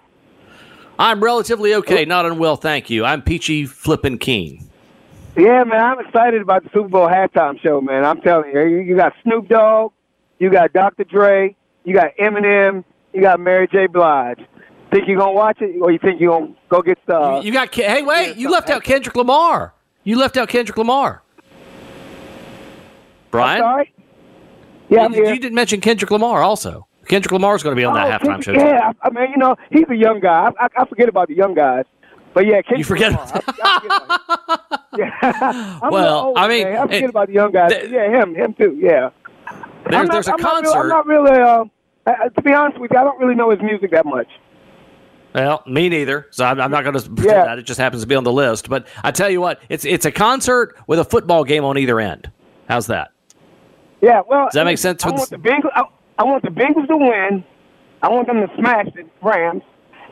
I'm 0.99 1.23
relatively 1.23 1.75
okay, 1.75 2.05
not 2.05 2.25
unwell, 2.25 2.55
thank 2.55 2.89
you. 2.89 3.05
I'm 3.05 3.21
peachy 3.21 3.65
flippin' 3.65 4.17
keen. 4.17 4.66
Yeah, 5.37 5.63
man, 5.65 5.79
I'm 5.79 5.99
excited 5.99 6.41
about 6.41 6.63
the 6.63 6.69
Super 6.73 6.89
Bowl 6.89 7.07
halftime 7.07 7.61
show, 7.61 7.79
man. 7.79 8.03
I'm 8.03 8.21
telling 8.21 8.51
you, 8.51 8.65
you 8.65 8.95
got 8.95 9.13
Snoop 9.21 9.47
Dogg, 9.47 9.91
you 10.39 10.49
got 10.49 10.73
Dr. 10.73 11.03
Dre, 11.03 11.55
you 11.83 11.93
got 11.93 12.15
Eminem, 12.19 12.83
you 13.13 13.21
got 13.21 13.39
Mary 13.39 13.67
J. 13.71 13.85
Blige. 13.85 14.39
Think 14.91 15.07
you're 15.07 15.17
gonna 15.17 15.33
watch 15.33 15.61
it, 15.61 15.79
or 15.79 15.91
you 15.91 15.99
think 15.99 16.19
you're 16.19 16.39
gonna 16.39 16.55
go 16.69 16.81
get 16.81 16.97
the? 17.05 17.41
You 17.43 17.51
got 17.51 17.73
hey, 17.75 18.01
wait, 18.01 18.37
you 18.37 18.49
left 18.49 18.69
out 18.69 18.83
Kendrick 18.83 19.15
Lamar. 19.15 19.73
You 20.03 20.17
left 20.17 20.37
out 20.37 20.49
Kendrick 20.49 20.77
Lamar. 20.77 21.21
Brian, 23.29 23.61
I'm 23.61 23.67
sorry. 23.67 23.93
Yeah, 24.89 25.09
you, 25.09 25.27
you, 25.27 25.39
didn't 25.39 25.55
mention 25.55 25.81
Kendrick 25.81 26.09
Lamar 26.09 26.41
also. 26.41 26.87
Kendrick 27.07 27.31
Lamar 27.31 27.55
is 27.55 27.63
going 27.63 27.75
to 27.75 27.79
be 27.79 27.83
on 27.83 27.93
that 27.93 28.21
oh, 28.21 28.25
halftime 28.25 28.41
show. 28.41 28.53
Yeah, 28.53 28.93
I 29.01 29.09
mean, 29.09 29.31
you 29.31 29.37
know, 29.37 29.55
he's 29.69 29.85
a 29.89 29.95
young 29.95 30.19
guy. 30.19 30.49
I, 30.59 30.65
I, 30.65 30.67
I 30.77 30.85
forget 30.85 31.09
about 31.09 31.27
the 31.27 31.35
young 31.35 31.53
guys. 31.53 31.83
But 32.33 32.45
yeah, 32.45 32.61
Kendrick 32.61 32.79
you 32.79 32.83
forget. 32.85 33.13
I, 33.13 33.41
I 33.61 34.76
yeah. 34.97 35.79
well, 35.89 36.33
I 36.35 36.47
mean, 36.47 36.67
I'm 36.67 36.87
forgetting 36.87 37.09
about 37.09 37.27
the 37.27 37.33
young 37.33 37.51
guys. 37.51 37.71
Th- 37.71 37.89
yeah, 37.91 38.09
him, 38.09 38.35
him 38.35 38.53
too. 38.53 38.77
Yeah. 38.79 39.09
There's, 39.89 40.07
not, 40.07 40.11
there's 40.11 40.27
a 40.27 40.33
I'm 40.33 40.39
concert. 40.39 40.73
Not 40.73 40.81
I'm 40.81 40.89
not 40.89 41.07
really. 41.07 41.39
Uh, 42.05 42.29
to 42.29 42.41
be 42.41 42.53
honest 42.53 42.79
with 42.79 42.91
you, 42.91 42.99
I 42.99 43.03
don't 43.03 43.19
really 43.19 43.35
know 43.35 43.49
his 43.49 43.61
music 43.61 43.91
that 43.91 44.05
much. 44.05 44.27
Well, 45.35 45.61
me 45.67 45.89
neither. 45.89 46.27
So 46.31 46.45
I'm, 46.45 46.59
I'm 46.59 46.71
not 46.71 46.83
going 46.83 46.97
to 46.97 47.01
pretend 47.01 47.25
yeah. 47.25 47.45
that. 47.45 47.59
It 47.59 47.63
just 47.63 47.79
happens 47.79 48.01
to 48.01 48.07
be 48.07 48.15
on 48.15 48.23
the 48.23 48.31
list. 48.31 48.69
But 48.69 48.87
I 49.03 49.11
tell 49.11 49.29
you 49.29 49.41
what, 49.41 49.61
it's 49.69 49.85
it's 49.85 50.05
a 50.05 50.11
concert 50.11 50.75
with 50.87 50.99
a 50.99 51.03
football 51.03 51.43
game 51.43 51.63
on 51.63 51.77
either 51.77 51.99
end. 51.99 52.31
How's 52.67 52.87
that? 52.87 53.11
Yeah. 54.01 54.21
Well, 54.27 54.45
does 54.45 54.53
that 54.53 54.65
make 54.65 54.77
sense? 54.77 55.03
I 55.05 55.09
want 55.09 55.29
the 55.29 55.37
Bengals. 55.37 55.71
I, 55.75 55.83
I 56.17 56.23
want 56.23 56.43
the 56.43 56.49
Bengals 56.49 56.87
to 56.87 56.97
win. 56.97 57.43
I 58.01 58.09
want 58.09 58.27
them 58.27 58.47
to 58.47 58.55
smash 58.57 58.87
the 58.95 59.05
Rams, 59.21 59.63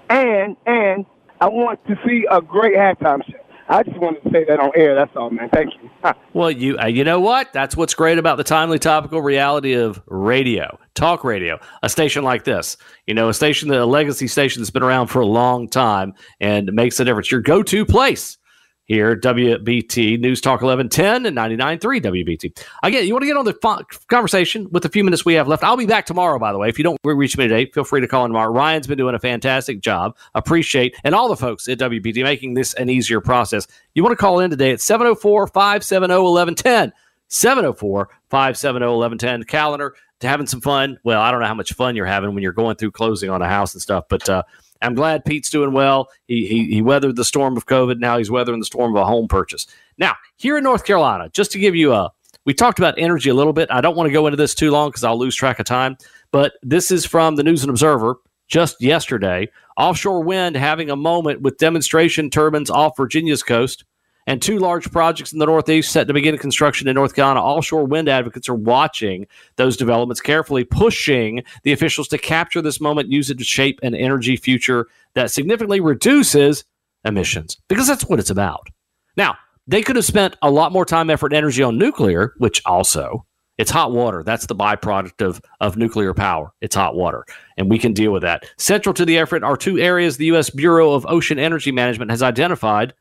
and 0.09 0.57
and 0.65 1.05
I 1.39 1.47
want 1.47 1.85
to 1.87 1.97
see 2.05 2.25
a 2.29 2.41
great 2.41 2.75
halftime 2.75 3.25
show. 3.25 3.44
I 3.67 3.83
just 3.83 3.97
wanted 3.97 4.23
to 4.23 4.29
say 4.31 4.43
that 4.45 4.59
on 4.59 4.71
air. 4.75 4.93
That's 4.93 5.15
all, 5.15 5.31
man. 5.31 5.49
Thank 5.49 5.73
you. 5.81 5.89
well, 6.33 6.51
you 6.51 6.77
uh, 6.77 6.85
you 6.85 7.03
know 7.03 7.19
what? 7.19 7.51
That's 7.51 7.75
what's 7.75 7.95
great 7.95 8.17
about 8.17 8.37
the 8.37 8.43
timely, 8.43 8.77
topical 8.77 9.21
reality 9.21 9.73
of 9.73 10.01
radio, 10.05 10.77
talk 10.93 11.23
radio, 11.23 11.59
a 11.81 11.89
station 11.89 12.23
like 12.23 12.43
this. 12.43 12.77
You 13.07 13.15
know, 13.15 13.29
a 13.29 13.33
station, 13.33 13.69
that, 13.69 13.81
a 13.81 13.85
legacy 13.85 14.27
station 14.27 14.61
that's 14.61 14.69
been 14.69 14.83
around 14.83 15.07
for 15.07 15.19
a 15.19 15.25
long 15.25 15.67
time 15.67 16.13
and 16.39 16.71
makes 16.73 16.99
a 16.99 17.05
difference. 17.05 17.31
Your 17.31 17.41
go-to 17.41 17.85
place 17.85 18.37
here, 18.85 19.15
WBT 19.15 20.19
News 20.19 20.41
Talk 20.41 20.61
1110 20.61 21.25
and 21.25 21.35
99.3 21.35 22.01
WBT. 22.03 22.63
Again, 22.83 23.07
you 23.07 23.13
want 23.13 23.23
to 23.23 23.27
get 23.27 23.35
on 23.35 23.45
the 23.45 23.85
conversation 24.07 24.67
with 24.71 24.83
the 24.83 24.89
few 24.89 25.03
minutes 25.03 25.25
we 25.25 25.33
have 25.33 25.47
left. 25.47 25.63
I'll 25.63 25.75
be 25.75 25.87
back 25.87 26.05
tomorrow, 26.05 26.37
by 26.37 26.51
the 26.51 26.59
way. 26.59 26.69
If 26.69 26.77
you 26.77 26.83
don't 26.83 26.99
reach 27.03 27.35
me 27.35 27.47
today, 27.47 27.65
feel 27.71 27.83
free 27.83 28.01
to 28.01 28.07
call 28.07 28.25
in 28.25 28.29
tomorrow. 28.29 28.51
Ryan's 28.51 28.85
been 28.85 28.97
doing 28.97 29.15
a 29.15 29.19
fantastic 29.19 29.81
job. 29.81 30.15
Appreciate, 30.35 30.95
and 31.03 31.15
all 31.15 31.29
the 31.29 31.35
folks 31.35 31.67
at 31.67 31.79
WBT 31.79 32.23
making 32.23 32.53
this 32.53 32.75
an 32.75 32.89
easier 32.89 33.21
process. 33.21 33.67
You 33.95 34.03
want 34.03 34.13
to 34.13 34.17
call 34.17 34.39
in 34.39 34.51
today 34.51 34.71
at 34.71 34.81
704 34.81 35.47
570 35.47 36.13
1110. 36.13 36.93
704 37.27 38.09
570 38.29 38.85
1110. 38.85 39.43
Kaliner 39.45 39.91
to 40.19 40.27
having 40.27 40.47
some 40.47 40.61
fun. 40.61 40.99
Well, 41.03 41.21
I 41.21 41.31
don't 41.31 41.41
know 41.41 41.47
how 41.47 41.55
much 41.55 41.73
fun 41.73 41.95
you're 41.95 42.05
having 42.05 42.33
when 42.33 42.43
you're 42.43 42.53
going 42.53 42.75
through 42.75 42.91
closing 42.91 43.29
on 43.29 43.41
a 43.41 43.47
house 43.47 43.73
and 43.73 43.81
stuff, 43.81 44.05
but 44.09 44.29
uh, 44.29 44.43
I'm 44.81 44.95
glad 44.95 45.25
Pete's 45.25 45.49
doing 45.49 45.71
well. 45.73 46.09
He, 46.27 46.47
he, 46.47 46.65
he 46.65 46.81
weathered 46.81 47.15
the 47.15 47.25
storm 47.25 47.57
of 47.57 47.65
COVID. 47.65 47.99
Now 47.99 48.17
he's 48.17 48.31
weathering 48.31 48.59
the 48.59 48.65
storm 48.65 48.95
of 48.95 49.01
a 49.01 49.05
home 49.05 49.27
purchase. 49.27 49.67
Now, 49.97 50.15
here 50.37 50.57
in 50.57 50.63
North 50.63 50.85
Carolina, 50.85 51.29
just 51.29 51.51
to 51.51 51.59
give 51.59 51.75
you 51.75 51.93
a, 51.93 52.11
we 52.45 52.53
talked 52.53 52.77
about 52.77 52.95
energy 52.97 53.29
a 53.29 53.33
little 53.33 53.53
bit. 53.53 53.69
I 53.71 53.81
don't 53.81 53.95
want 53.95 54.07
to 54.07 54.13
go 54.13 54.27
into 54.27 54.37
this 54.37 54.53
too 54.53 54.71
long 54.71 54.89
because 54.89 55.03
I'll 55.03 55.17
lose 55.17 55.35
track 55.35 55.59
of 55.59 55.65
time, 55.65 55.97
but 56.31 56.53
this 56.61 56.91
is 56.91 57.05
from 57.05 57.35
the 57.35 57.43
News 57.43 57.63
and 57.63 57.69
Observer 57.69 58.17
just 58.47 58.81
yesterday. 58.81 59.49
Offshore 59.77 60.21
wind 60.21 60.55
having 60.55 60.89
a 60.89 60.95
moment 60.95 61.41
with 61.41 61.57
demonstration 61.57 62.29
turbines 62.29 62.69
off 62.69 62.97
Virginia's 62.97 63.43
coast 63.43 63.83
and 64.27 64.41
two 64.41 64.57
large 64.57 64.91
projects 64.91 65.33
in 65.33 65.39
the 65.39 65.45
Northeast 65.45 65.91
set 65.91 66.07
to 66.07 66.13
begin 66.13 66.37
construction 66.37 66.87
in 66.87 66.95
North 66.95 67.15
Carolina. 67.15 67.41
Offshore 67.41 67.85
wind 67.85 68.09
advocates 68.09 68.49
are 68.49 68.55
watching 68.55 69.27
those 69.55 69.77
developments 69.77 70.21
carefully, 70.21 70.63
pushing 70.63 71.43
the 71.63 71.71
officials 71.71 72.07
to 72.09 72.17
capture 72.17 72.61
this 72.61 72.81
moment, 72.81 73.11
use 73.11 73.29
it 73.29 73.37
to 73.37 73.43
shape 73.43 73.79
an 73.83 73.95
energy 73.95 74.35
future 74.35 74.87
that 75.13 75.31
significantly 75.31 75.79
reduces 75.79 76.63
emissions, 77.03 77.57
because 77.67 77.87
that's 77.87 78.05
what 78.05 78.19
it's 78.19 78.29
about. 78.29 78.67
Now, 79.15 79.37
they 79.67 79.81
could 79.81 79.95
have 79.95 80.05
spent 80.05 80.35
a 80.41 80.51
lot 80.51 80.71
more 80.71 80.85
time, 80.85 81.09
effort, 81.09 81.27
and 81.27 81.37
energy 81.37 81.63
on 81.63 81.77
nuclear, 81.77 82.33
which 82.37 82.61
also 82.65 83.25
it's 83.57 83.71
hot 83.71 83.91
water. 83.91 84.21
That's 84.23 84.45
the 84.45 84.55
byproduct 84.55 85.25
of, 85.25 85.41
of 85.61 85.77
nuclear 85.77 86.13
power. 86.13 86.51
It's 86.61 86.75
hot 86.75 86.95
water, 86.95 87.25
and 87.57 87.69
we 87.69 87.79
can 87.79 87.93
deal 87.93 88.11
with 88.11 88.21
that. 88.23 88.45
Central 88.57 88.93
to 88.95 89.05
the 89.05 89.17
effort 89.17 89.43
are 89.43 89.55
two 89.55 89.79
areas 89.79 90.17
the 90.17 90.25
U.S. 90.25 90.49
Bureau 90.49 90.93
of 90.93 91.05
Ocean 91.07 91.39
Energy 91.39 91.71
Management 91.71 92.11
has 92.11 92.21
identified 92.21 92.93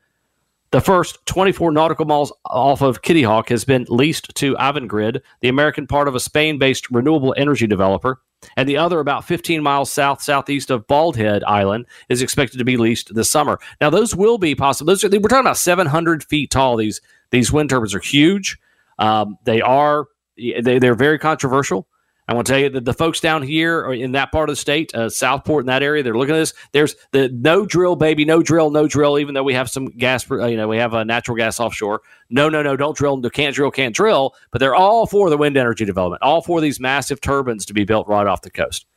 the 0.75 0.81
first 0.81 1.25
24 1.25 1.71
nautical 1.71 2.03
miles 2.03 2.33
off 2.43 2.81
of 2.81 3.01
Kitty 3.01 3.23
Hawk 3.23 3.47
has 3.47 3.63
been 3.63 3.85
leased 3.87 4.35
to 4.35 4.55
Avangrid, 4.55 5.21
the 5.39 5.47
American 5.47 5.87
part 5.87 6.09
of 6.09 6.15
a 6.15 6.19
Spain 6.19 6.59
based 6.59 6.91
renewable 6.91 7.33
energy 7.37 7.65
developer. 7.65 8.19
And 8.57 8.67
the 8.67 8.75
other, 8.75 8.99
about 8.99 9.23
15 9.23 9.63
miles 9.63 9.89
south 9.89 10.21
southeast 10.21 10.69
of 10.69 10.85
Bald 10.85 11.15
Head 11.15 11.45
Island, 11.45 11.85
is 12.09 12.21
expected 12.21 12.57
to 12.57 12.65
be 12.65 12.75
leased 12.75 13.15
this 13.15 13.29
summer. 13.29 13.57
Now, 13.79 13.89
those 13.89 14.17
will 14.17 14.37
be 14.37 14.53
possible. 14.53 14.87
Those 14.87 15.05
are, 15.05 15.09
we're 15.09 15.29
talking 15.29 15.45
about 15.45 15.55
700 15.55 16.25
feet 16.25 16.51
tall. 16.51 16.75
These 16.75 16.99
these 17.31 17.53
wind 17.53 17.69
turbines 17.69 17.95
are 17.95 18.01
huge. 18.01 18.57
Um, 18.99 19.37
they 19.45 19.61
are 19.61 20.07
they, 20.35 20.77
they're 20.77 20.93
very 20.93 21.19
controversial. 21.19 21.87
I 22.27 22.33
want 22.33 22.47
to 22.47 22.53
tell 22.53 22.59
you 22.59 22.69
that 22.69 22.85
the 22.85 22.93
folks 22.93 23.19
down 23.19 23.43
here 23.43 23.91
in 23.93 24.13
that 24.13 24.31
part 24.31 24.49
of 24.49 24.53
the 24.53 24.59
state, 24.59 24.95
uh, 24.95 25.09
Southport 25.09 25.63
in 25.63 25.67
that 25.67 25.83
area, 25.83 26.01
they're 26.01 26.17
looking 26.17 26.33
at 26.33 26.39
this. 26.39 26.55
There's 26.71 26.95
the 27.11 27.29
no 27.29 27.67
drill, 27.67 27.95
baby, 27.95 28.25
no 28.25 28.41
drill, 28.41 28.71
no 28.71 28.87
drill. 28.87 29.19
Even 29.19 29.35
though 29.35 29.43
we 29.43 29.53
have 29.53 29.69
some 29.69 29.85
gas, 29.85 30.29
uh, 30.31 30.45
you 30.47 30.57
know, 30.57 30.67
we 30.67 30.77
have 30.77 30.95
a 30.95 31.05
natural 31.05 31.37
gas 31.37 31.59
offshore. 31.59 32.01
No, 32.31 32.49
no, 32.49 32.63
no, 32.63 32.75
don't 32.75 32.97
drill. 32.97 33.21
Can't 33.29 33.55
drill, 33.55 33.69
can't 33.69 33.95
drill. 33.95 34.33
But 34.49 34.59
they're 34.59 34.73
all 34.73 35.05
for 35.05 35.29
the 35.29 35.37
wind 35.37 35.55
energy 35.55 35.85
development. 35.85 36.23
All 36.23 36.41
for 36.41 36.61
these 36.61 36.79
massive 36.79 37.21
turbines 37.21 37.63
to 37.67 37.73
be 37.73 37.85
built 37.85 38.07
right 38.07 38.25
off 38.25 38.41
the 38.41 38.49
coast. 38.49 38.87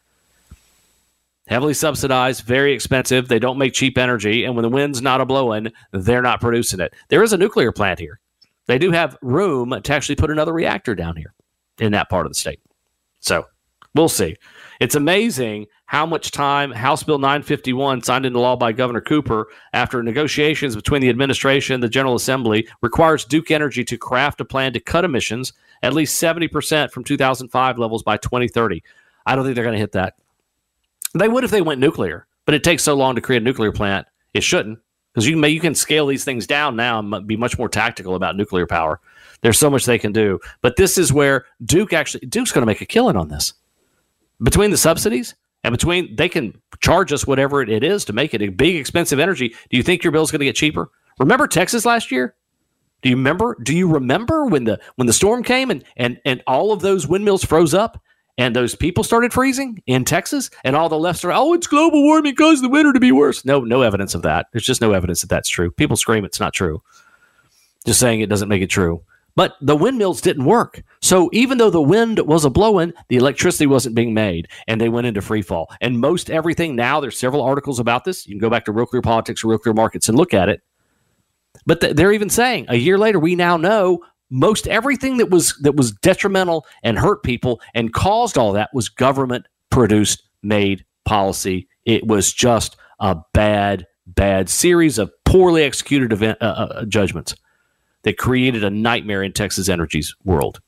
Heavily 1.49 1.75
subsidized, 1.75 2.45
very 2.45 2.73
expensive. 2.73 3.29
They 3.29 3.38
don't 3.38 3.59
make 3.59 3.73
cheap 3.73 3.97
energy, 3.99 4.45
and 4.45 4.55
when 4.55 4.62
the 4.62 4.69
wind's 4.69 5.01
not 5.01 5.23
a 5.23 5.27
blowing, 5.27 5.73
they're 5.93 6.23
not 6.23 6.41
producing 6.41 6.81
it. 6.81 6.95
There 7.09 7.23
is 7.23 7.33
a 7.33 7.38
nuclear 7.38 7.73
plant 7.73 8.01
here. 8.01 8.21
They 8.67 8.79
do 8.79 8.91
have 8.93 9.17
room 9.23 9.79
to 9.83 9.95
actually 9.95 10.17
put 10.17 10.31
another 10.31 10.53
reactor 10.53 10.95
down 10.95 11.17
here 11.17 11.33
in 11.79 11.93
that 11.93 12.11
part 12.11 12.27
of 12.27 12.33
the 12.33 12.38
state. 12.38 12.61
So 13.21 13.47
we'll 13.95 14.09
see. 14.09 14.37
It's 14.81 14.95
amazing 14.95 15.67
how 15.87 16.05
much 16.05 16.31
time 16.31 16.71
House 16.71 17.03
Bill 17.03 17.19
951, 17.19 18.03
signed 18.03 18.27
into 18.27 18.39
law 18.39 18.57
by 18.57 18.73
Governor 18.73 19.01
Cooper 19.01 19.49
after 19.73 20.03
negotiations 20.03 20.77
between 20.77 21.01
the 21.01 21.09
administration 21.09 21.75
and 21.75 21.83
the 21.83 21.89
General 21.89 22.15
Assembly, 22.15 22.69
requires 22.83 23.25
Duke 23.25 23.51
Energy 23.51 23.85
to 23.85 23.97
craft 23.97 24.41
a 24.41 24.45
plan 24.45 24.73
to 24.75 24.81
cut 24.81 25.05
emissions 25.05 25.53
at 25.83 25.95
least 25.95 26.21
70% 26.23 26.91
from 26.91 27.05
2005 27.05 27.79
levels 27.79 28.03
by 28.03 28.17
2030. 28.17 28.83
I 29.27 29.35
don't 29.35 29.45
think 29.45 29.55
they're 29.55 29.65
going 29.65 29.75
to 29.75 29.81
hit 29.81 29.93
that. 29.93 30.15
They 31.15 31.29
would 31.29 31.45
if 31.45 31.51
they 31.51 31.63
went 31.63 31.81
nuclear, 31.81 32.27
but 32.45 32.55
it 32.55 32.65
takes 32.65 32.83
so 32.83 32.95
long 32.95 33.15
to 33.15 33.21
create 33.21 33.43
a 33.43 33.45
nuclear 33.45 33.73
plant. 33.73 34.07
It 34.35 34.43
shouldn't 34.43 34.79
because 35.19 35.29
you 35.29 35.41
can, 35.41 35.51
you 35.51 35.61
can 35.61 35.75
scale 35.75 36.07
these 36.07 36.25
things 36.25 36.47
down 36.47 36.77
now 36.77 37.01
and 37.01 37.27
be 37.27 37.37
much 37.37 37.59
more 37.59 37.69
tactical 37.69 38.15
about 38.15 38.37
nuclear 38.37 38.69
power. 38.69 39.01
There's 39.41 39.59
so 39.59 39.69
much 39.69 39.85
they 39.85 39.99
can 39.99 40.13
do. 40.13 40.39
But 40.61 40.77
this 40.77 40.97
is 40.97 41.13
where 41.13 41.47
Duke 41.65 41.93
actually 41.93 42.27
Duke's 42.27 42.53
going 42.53 42.63
to 42.63 42.67
make 42.67 42.81
a 42.81 42.87
killing 42.87 43.17
on 43.17 43.29
this. 43.29 43.55
Between 44.41 44.71
the 44.71 44.77
subsidies 44.77 45.35
and 45.65 45.73
between 45.73 46.15
they 46.15 46.29
can 46.29 46.61
charge 46.81 47.13
us 47.13 47.27
whatever 47.27 47.63
it 47.63 47.83
is 47.83 48.05
to 48.05 48.13
make 48.13 48.33
it 48.33 48.43
a 48.43 48.49
big 48.49 48.77
expensive 48.77 49.19
energy. 49.19 49.49
Do 49.71 49.77
you 49.77 49.83
think 49.83 50.05
your 50.05 50.13
bill's 50.13 50.31
going 50.31 50.39
to 50.39 50.47
get 50.47 50.55
cheaper? 50.55 50.89
Remember 51.19 51.49
Texas 51.49 51.85
last 51.85 52.13
year? 52.13 52.37
Do 53.03 53.09
you 53.09 53.17
remember? 53.17 53.57
Do 53.61 53.77
you 53.77 53.89
remember 53.89 54.47
when 54.47 54.65
the 54.65 54.79
when 54.95 55.07
the 55.07 55.13
storm 55.13 55.43
came 55.43 55.73
and 55.73 55.83
and 55.97 56.21
and 56.25 56.45
all 56.47 56.71
of 56.71 56.81
those 56.81 57.09
windmills 57.09 57.45
froze 57.45 57.75
up 57.75 58.01
and 58.38 58.57
those 58.57 58.74
people 58.74 59.05
started 59.05 59.33
freezing 59.33 59.83
in 59.87 60.05
Texas 60.05 60.48
and 60.64 60.74
all 60.74 60.88
the 60.88 60.98
left 60.98 61.24
are 61.24 61.33
oh 61.33 61.53
it's 61.53 61.66
global 61.66 62.03
warming 62.03 62.37
caused 62.37 62.64
the 62.64 62.68
winter 62.68 62.92
to 62.92 63.01
be 63.01 63.12
worse. 63.12 63.44
No, 63.44 63.61
no 63.61 63.83
evidence 63.83 64.14
of 64.14 64.22
that. 64.22 64.46
There's 64.53 64.64
just 64.64 64.81
no 64.81 64.92
evidence 64.92 65.20
that 65.20 65.29
that's 65.29 65.48
true. 65.48 65.70
People 65.70 65.96
scream 65.96 66.24
it's 66.24 66.40
not 66.40 66.55
true. 66.55 66.83
Just 67.85 68.01
saying 68.01 68.20
it 68.20 68.31
doesn't 68.31 68.48
make 68.48 68.62
it 68.62 68.70
true. 68.70 69.03
But 69.35 69.55
the 69.61 69.77
windmills 69.77 70.20
didn't 70.20 70.46
work. 70.46 70.83
So 71.01 71.31
even 71.33 71.59
though 71.59 71.70
the 71.70 71.81
wind 71.81 72.18
was 72.20 72.44
a 72.44 72.51
blowing, 72.51 72.92
the 73.09 73.16
electricity 73.16 73.66
wasn't 73.66 73.94
being 73.94 74.12
made 74.12 74.48
and 74.66 74.81
they 74.81 74.88
went 74.88 75.07
into 75.07 75.20
free 75.20 75.42
fall. 75.42 75.70
And 75.81 76.01
most 76.01 76.29
everything 76.29 76.74
now, 76.74 76.98
there's 76.98 77.18
several 77.18 77.42
articles 77.42 77.79
about 77.79 78.05
this. 78.05 78.27
You 78.27 78.35
can 78.35 78.40
go 78.40 78.51
back 78.51 78.64
to 78.64 78.72
Real 78.72 78.87
Clear 78.87 79.03
Politics 79.03 79.44
or 79.44 79.48
Real 79.48 79.59
Clear 79.59 79.74
Markets 79.74 80.09
and 80.09 80.18
look 80.18 80.35
at 80.35 80.48
it. 80.48 80.61
But 81.66 81.81
th- 81.81 81.94
they're 81.94 82.12
even 82.12 82.31
saying 82.31 82.66
a 82.68 82.77
year 82.77 82.98
later, 82.98 83.20
we 83.20 83.37
now 83.37 83.57
know 83.57 84.01
most 84.31 84.67
everything 84.69 85.17
that 85.19 85.31
was 85.31 85.57
that 85.62 85.77
was 85.77 85.93
detrimental 85.93 86.67
and 86.83 86.99
hurt 86.99 87.23
people 87.23 87.61
and 87.75 87.93
caused 87.93 88.37
all 88.37 88.53
that 88.53 88.71
was 88.73 88.88
government 88.88 89.47
produced 89.71 90.23
made 90.43 90.85
policy. 91.05 91.69
It 91.85 92.07
was 92.07 92.33
just 92.33 92.77
a 93.01 93.17
bad, 93.33 93.87
bad 94.07 94.49
series 94.49 94.99
of 94.99 95.11
poorly 95.25 95.62
executed 95.62 96.12
event, 96.12 96.38
uh, 96.41 96.45
uh, 96.45 96.85
judgments 96.85 97.35
that 98.03 98.19
created 98.19 98.64
a 98.64 98.71
nightmare 98.71 99.23
in 99.23 99.33
Texas 99.33 99.69
Energy's 99.69 100.14
world. 100.25 100.61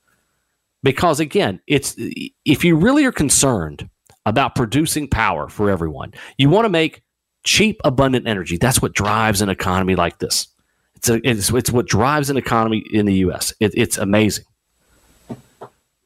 Because 0.83 1.21
again, 1.21 1.61
it's 1.67 1.95
if 1.99 2.65
you 2.65 2.77
really 2.77 3.05
are 3.05 3.13
concerned 3.13 3.89
about 4.25 4.55
producing 4.55 5.09
power 5.09 5.49
for 5.49 5.71
everyone, 5.71 6.15
you 6.39 6.49
want 6.49 6.65
to 6.65 6.71
make 6.71 7.03
cheap, 7.45 7.81
abundant 7.85 8.27
energy. 8.27 8.57
That's 8.57 8.81
what 8.81 8.95
drives 8.95 9.43
an 9.43 9.49
economy 9.49 9.95
like 9.95 10.19
this. 10.19 10.49
It's, 11.01 11.09
a, 11.09 11.29
it's, 11.29 11.51
it's 11.51 11.71
what 11.71 11.87
drives 11.87 12.29
an 12.29 12.37
economy 12.37 12.85
in 12.93 13.07
the 13.07 13.15
U.S. 13.15 13.55
It, 13.59 13.73
it's 13.75 13.97
amazing. 13.97 14.45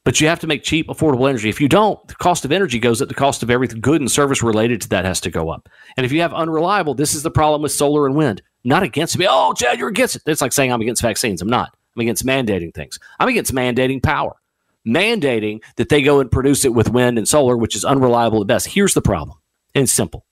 But 0.05 0.21
you 0.21 0.27
have 0.27 0.39
to 0.39 0.47
make 0.47 0.63
cheap, 0.63 0.87
affordable 0.87 1.27
energy. 1.27 1.49
If 1.49 1.59
you 1.59 1.67
don't, 1.67 2.07
the 2.07 2.15
cost 2.15 2.45
of 2.45 2.51
energy 2.51 2.79
goes 2.79 3.01
up. 3.01 3.09
The 3.09 3.15
cost 3.15 3.43
of 3.43 3.49
everything 3.49 3.81
good 3.81 3.99
and 3.99 4.09
service 4.09 4.41
related 4.41 4.81
to 4.81 4.89
that 4.89 5.03
has 5.03 5.19
to 5.21 5.31
go 5.31 5.49
up. 5.49 5.67
And 5.97 6.05
if 6.05 6.11
you 6.11 6.21
have 6.21 6.33
unreliable, 6.33 6.93
this 6.93 7.13
is 7.13 7.23
the 7.23 7.31
problem 7.31 7.61
with 7.61 7.71
solar 7.73 8.05
and 8.05 8.15
wind 8.15 8.41
not 8.63 8.83
against 8.83 9.17
me. 9.17 9.27
Oh, 9.29 9.53
Chad, 9.53 9.79
you're 9.79 9.89
against 9.89 10.15
it. 10.15 10.23
It's 10.25 10.41
like 10.41 10.53
saying 10.53 10.71
I'm 10.71 10.81
against 10.81 11.01
vaccines. 11.01 11.41
I'm 11.41 11.49
not. 11.49 11.75
I'm 11.95 12.01
against 12.01 12.25
mandating 12.25 12.73
things. 12.73 12.99
I'm 13.19 13.27
against 13.27 13.53
mandating 13.53 14.01
power, 14.01 14.35
mandating 14.87 15.61
that 15.77 15.89
they 15.89 16.01
go 16.01 16.19
and 16.19 16.31
produce 16.31 16.65
it 16.65 16.73
with 16.73 16.89
wind 16.89 17.17
and 17.17 17.27
solar, 17.27 17.57
which 17.57 17.75
is 17.75 17.85
unreliable 17.85 18.41
at 18.41 18.47
best. 18.47 18.67
Here's 18.67 18.93
the 18.93 19.01
problem, 19.01 19.37
and 19.73 19.83
it's 19.83 19.91
simple. 19.91 20.25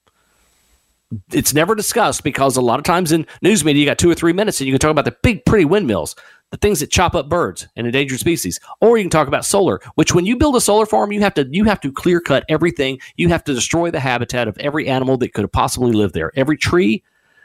It's 1.32 1.54
never 1.54 1.76
discussed 1.76 2.23
because 2.23 2.58
a 2.58 2.62
lot 2.62 2.80
of 2.80 2.86
times 2.86 3.12
in 3.12 3.26
news 3.41 3.63
media, 3.65 3.82
you 3.82 3.86
got 3.86 3.97
two 3.97 4.10
or 4.10 4.15
three 4.15 4.34
minutes 4.34 4.60
and 4.60 4.67
you 4.67 4.73
can 4.73 4.80
talk 4.80 4.91
about 4.91 5.06
the 5.06 5.15
big, 5.23 5.45
pretty 5.45 5.65
windmills, 5.65 6.15
the 6.52 6.58
things 6.58 6.80
that 6.80 6.91
chop 6.91 7.15
up 7.15 7.30
birds 7.30 7.67
and 7.76 7.88
endangered 7.88 8.19
species, 8.19 8.60
or 8.82 8.97
you 8.97 9.04
can 9.04 9.10
talk 9.10 9.28
about 9.28 9.45
solar. 9.45 9.80
Which, 9.95 10.13
when 10.13 10.26
you 10.26 10.38
build 10.38 10.56
a 10.56 10.62
solar 10.62 10.86
farm, 10.86 11.12
you 11.12 11.21
have 11.21 11.34
to 11.36 11.47
you 11.52 11.63
have 11.65 11.82
to 11.82 11.91
clear 11.91 12.21
cut 12.21 12.45
everything. 12.49 12.99
You 13.15 13.30
have 13.30 13.43
to 13.45 13.54
destroy 13.54 13.91
the 13.91 13.99
habitat 13.99 14.47
of 14.47 14.58
every 14.58 14.88
animal 14.88 15.17
that 15.17 15.34
could 15.34 15.43
have 15.43 15.52
possibly 15.52 15.91
lived 15.91 16.13
there, 16.13 16.32
every 16.36 16.58
tree, 16.58 17.04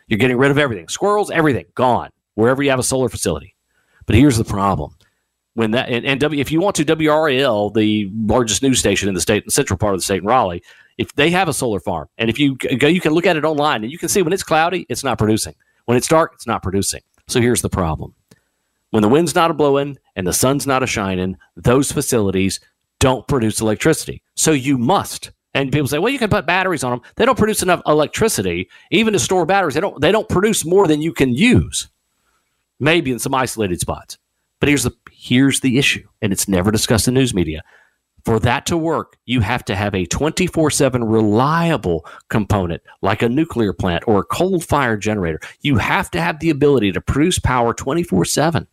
you're 0.08 0.18
getting 0.18 0.38
rid 0.38 0.50
of 0.50 0.58
everything 0.58 0.88
squirrels, 0.88 1.30
everything 1.30 1.66
gone 1.74 2.10
wherever 2.34 2.62
you 2.62 2.70
have 2.70 2.78
a 2.78 2.84
solar 2.84 3.08
facility. 3.08 3.54
But 4.06 4.16
here's 4.16 4.38
the 4.38 4.44
problem. 4.44 4.94
When 5.54 5.72
that 5.72 5.88
and, 5.88 6.06
and 6.06 6.20
w, 6.20 6.40
if 6.40 6.52
you 6.52 6.60
want 6.60 6.76
to 6.76 6.84
WRAL, 6.84 7.74
the 7.74 8.10
largest 8.14 8.62
news 8.62 8.78
station 8.78 9.08
in 9.08 9.14
the 9.14 9.20
state, 9.20 9.44
the 9.44 9.50
central 9.50 9.76
part 9.76 9.94
of 9.94 10.00
the 10.00 10.04
state 10.04 10.22
in 10.22 10.26
Raleigh, 10.26 10.62
if 10.98 11.14
they 11.14 11.30
have 11.30 11.48
a 11.48 11.54
solar 11.54 11.80
farm, 11.80 12.08
and 12.18 12.30
if 12.30 12.38
you 12.38 12.56
go, 12.56 12.88
you 12.88 13.00
can 13.00 13.12
look 13.12 13.26
at 13.26 13.36
it 13.36 13.44
online, 13.44 13.84
and 13.84 13.92
you 13.92 13.98
can 13.98 14.08
see 14.08 14.22
when 14.22 14.32
it's 14.34 14.42
cloudy, 14.44 14.86
it's 14.88 15.04
not 15.04 15.18
producing. 15.18 15.54
When 15.86 15.96
it's 15.96 16.08
dark, 16.08 16.32
it's 16.34 16.46
not 16.46 16.62
producing. 16.62 17.02
So 17.28 17.40
here's 17.40 17.62
the 17.62 17.70
problem: 17.70 18.14
when 18.90 19.02
the 19.02 19.08
wind's 19.08 19.34
not 19.34 19.50
a 19.50 19.54
blowing 19.54 19.98
and 20.16 20.26
the 20.26 20.32
sun's 20.34 20.66
not 20.66 20.82
a 20.82 20.88
shining, 20.88 21.36
those 21.56 21.92
facilities 21.92 22.60
don't 23.00 23.28
produce 23.28 23.60
electricity. 23.60 24.22
So 24.36 24.52
you 24.52 24.78
must 24.78 25.32
and 25.54 25.72
people 25.72 25.88
say, 25.88 25.98
well, 25.98 26.12
you 26.12 26.18
can 26.18 26.30
put 26.30 26.46
batteries 26.46 26.84
on 26.84 26.92
them. 26.92 27.02
They 27.16 27.24
don't 27.26 27.38
produce 27.38 27.62
enough 27.62 27.82
electricity, 27.86 28.68
even 28.90 29.14
to 29.14 29.18
store 29.18 29.46
batteries. 29.46 29.74
They 29.74 29.80
don't. 29.80 30.00
They 30.00 30.12
don't 30.12 30.28
produce 30.28 30.64
more 30.64 30.86
than 30.86 31.02
you 31.02 31.12
can 31.12 31.34
use. 31.34 31.88
maybe 32.80 33.10
in 33.12 33.18
some 33.18 33.34
isolated 33.34 33.80
spots. 33.80 34.18
But 34.60 34.68
here's 34.68 34.84
the 34.84 34.92
here's 35.12 35.60
the 35.60 35.78
issue, 35.78 36.08
and 36.22 36.32
it's 36.32 36.48
never 36.48 36.70
discussed 36.70 37.08
in 37.08 37.14
news 37.14 37.34
media. 37.34 37.62
For 38.28 38.38
that 38.40 38.66
to 38.66 38.76
work, 38.76 39.16
you 39.24 39.40
have 39.40 39.64
to 39.64 39.74
have 39.74 39.94
a 39.94 40.04
24 40.04 40.70
7 40.70 41.02
reliable 41.02 42.04
component 42.28 42.82
like 43.00 43.22
a 43.22 43.28
nuclear 43.30 43.72
plant 43.72 44.04
or 44.06 44.18
a 44.20 44.24
coal 44.24 44.60
fired 44.60 45.00
generator. 45.00 45.40
You 45.62 45.78
have 45.78 46.10
to 46.10 46.20
have 46.20 46.38
the 46.38 46.50
ability 46.50 46.92
to 46.92 47.00
produce 47.00 47.38
power 47.38 47.72
24 47.72 48.26
7. 48.26 48.66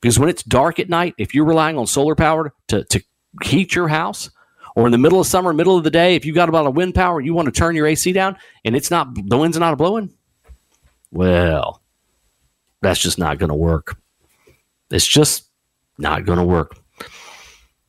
Because 0.00 0.16
when 0.16 0.28
it's 0.28 0.44
dark 0.44 0.78
at 0.78 0.88
night, 0.88 1.16
if 1.18 1.34
you're 1.34 1.44
relying 1.44 1.76
on 1.76 1.88
solar 1.88 2.14
power 2.14 2.54
to, 2.68 2.84
to 2.84 3.02
heat 3.42 3.74
your 3.74 3.88
house, 3.88 4.30
or 4.76 4.86
in 4.86 4.92
the 4.92 4.98
middle 4.98 5.18
of 5.18 5.26
summer, 5.26 5.52
middle 5.52 5.76
of 5.76 5.82
the 5.82 5.90
day, 5.90 6.14
if 6.14 6.24
you've 6.24 6.36
got 6.36 6.48
about 6.48 6.64
a 6.64 6.70
wind 6.70 6.94
power, 6.94 7.20
you 7.20 7.34
want 7.34 7.46
to 7.46 7.52
turn 7.52 7.74
your 7.74 7.88
AC 7.88 8.12
down 8.12 8.36
and 8.64 8.76
it's 8.76 8.92
not, 8.92 9.08
the 9.28 9.38
wind's 9.38 9.58
not 9.58 9.76
blowing, 9.76 10.14
well, 11.10 11.82
that's 12.80 13.00
just 13.00 13.18
not 13.18 13.38
going 13.38 13.50
to 13.50 13.56
work. 13.56 13.98
It's 14.88 15.04
just 15.04 15.48
not 15.98 16.24
going 16.24 16.38
to 16.38 16.44
work. 16.44 16.76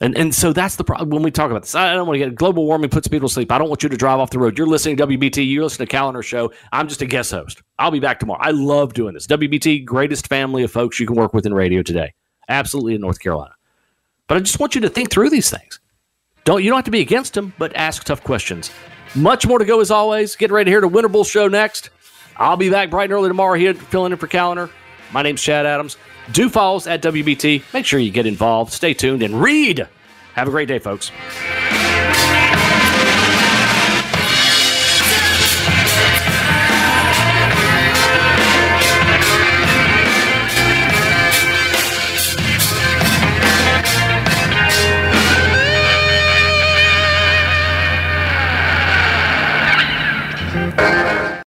And, 0.02 0.18
and 0.18 0.36
so 0.36 0.52
that's 0.52 0.76
the 0.76 0.84
problem 0.84 1.12
when 1.12 1.24
we 1.24 1.32
talk 1.32 1.50
about 1.50 1.62
this. 1.62 1.76
I 1.76 1.94
don't 1.94 2.08
want 2.08 2.20
to 2.20 2.26
get 2.26 2.36
global 2.36 2.66
warming 2.66 2.90
puts 2.90 3.08
people 3.08 3.30
to 3.30 3.34
sleep. 3.34 3.52
I 3.52 3.58
don't 3.58 3.70
want 3.70 3.84
you 3.84 3.90
to 3.90 3.96
drive 3.96 4.20
off 4.20 4.32
the 4.32 4.40
road. 4.40 4.58
You're 4.58 4.68
listening 4.68 4.98
to 4.98 5.08
WBT. 5.08 5.50
You're 5.50 5.64
listening 5.64 5.88
to 5.88 5.96
Kaliner 5.96 6.24
Show. 6.24 6.52
I'm 6.72 6.88
just 6.88 7.02
a 7.02 7.06
guest 7.06 7.32
host. 7.32 7.62
I'll 7.80 7.92
be 7.92 8.00
back 8.02 8.20
tomorrow. 8.20 8.42
I 8.42 8.52
love 8.52 8.94
doing 8.94 9.14
this. 9.14 9.28
WBT, 9.28 9.86
greatest 9.86 10.28
family 10.28 10.64
of 10.64 10.72
folks 10.72 11.00
you 11.00 11.08
can 11.08 11.16
work 11.16 11.34
with 11.34 11.46
in 11.46 11.54
radio 11.54 11.82
today. 11.82 12.14
Absolutely 12.50 12.96
in 12.96 13.02
North 13.02 13.20
Carolina. 13.20 13.54
But 14.28 14.38
I 14.38 14.40
just 14.42 14.60
want 14.60 14.76
you 14.76 14.82
to 14.82 14.90
think 14.90 15.10
through 15.10 15.30
these 15.30 15.50
things. 15.50 15.80
Don't 16.44 16.64
you 16.64 16.70
don't 16.70 16.78
have 16.78 16.86
to 16.86 16.92
be 16.92 17.02
against 17.02 17.36
them, 17.36 17.54
but 17.58 17.74
ask 17.76 18.04
tough 18.04 18.24
questions. 18.24 18.72
Much 19.16 19.48
more 19.48 19.60
to 19.60 19.66
go 19.66 19.80
as 19.80 19.92
always. 19.92 20.36
Get 20.36 20.52
ready 20.52 20.72
here 20.72 20.82
to 20.82 20.88
hear 20.88 20.92
the 20.92 21.08
Winterble 21.08 21.26
show 21.26 21.48
next. 21.48 21.92
I'll 22.36 22.58
be 22.58 22.70
back 22.70 22.90
bright 22.90 23.06
and 23.06 23.14
early 23.14 23.30
tomorrow 23.30 23.58
here 23.58 23.74
filling 23.74 24.12
in 24.12 24.18
for 24.18 24.28
Kaliner. 24.28 24.70
My 25.14 25.22
name's 25.22 25.42
Chad 25.42 25.66
Adams. 25.66 25.98
Do 26.32 26.50
follow 26.50 26.78
us 26.78 26.88
at 26.88 27.02
WBT. 27.02 27.74
Make 27.74 27.86
sure 27.86 28.00
you 28.00 28.12
get 28.12 28.26
involved, 28.26 28.72
stay 28.72 28.94
tuned, 28.94 29.24
and 29.24 29.42
read. 29.42 29.88
Have 30.36 30.48
a 30.48 30.52
great 30.52 30.68
day, 30.68 30.80
folks. 30.80 31.12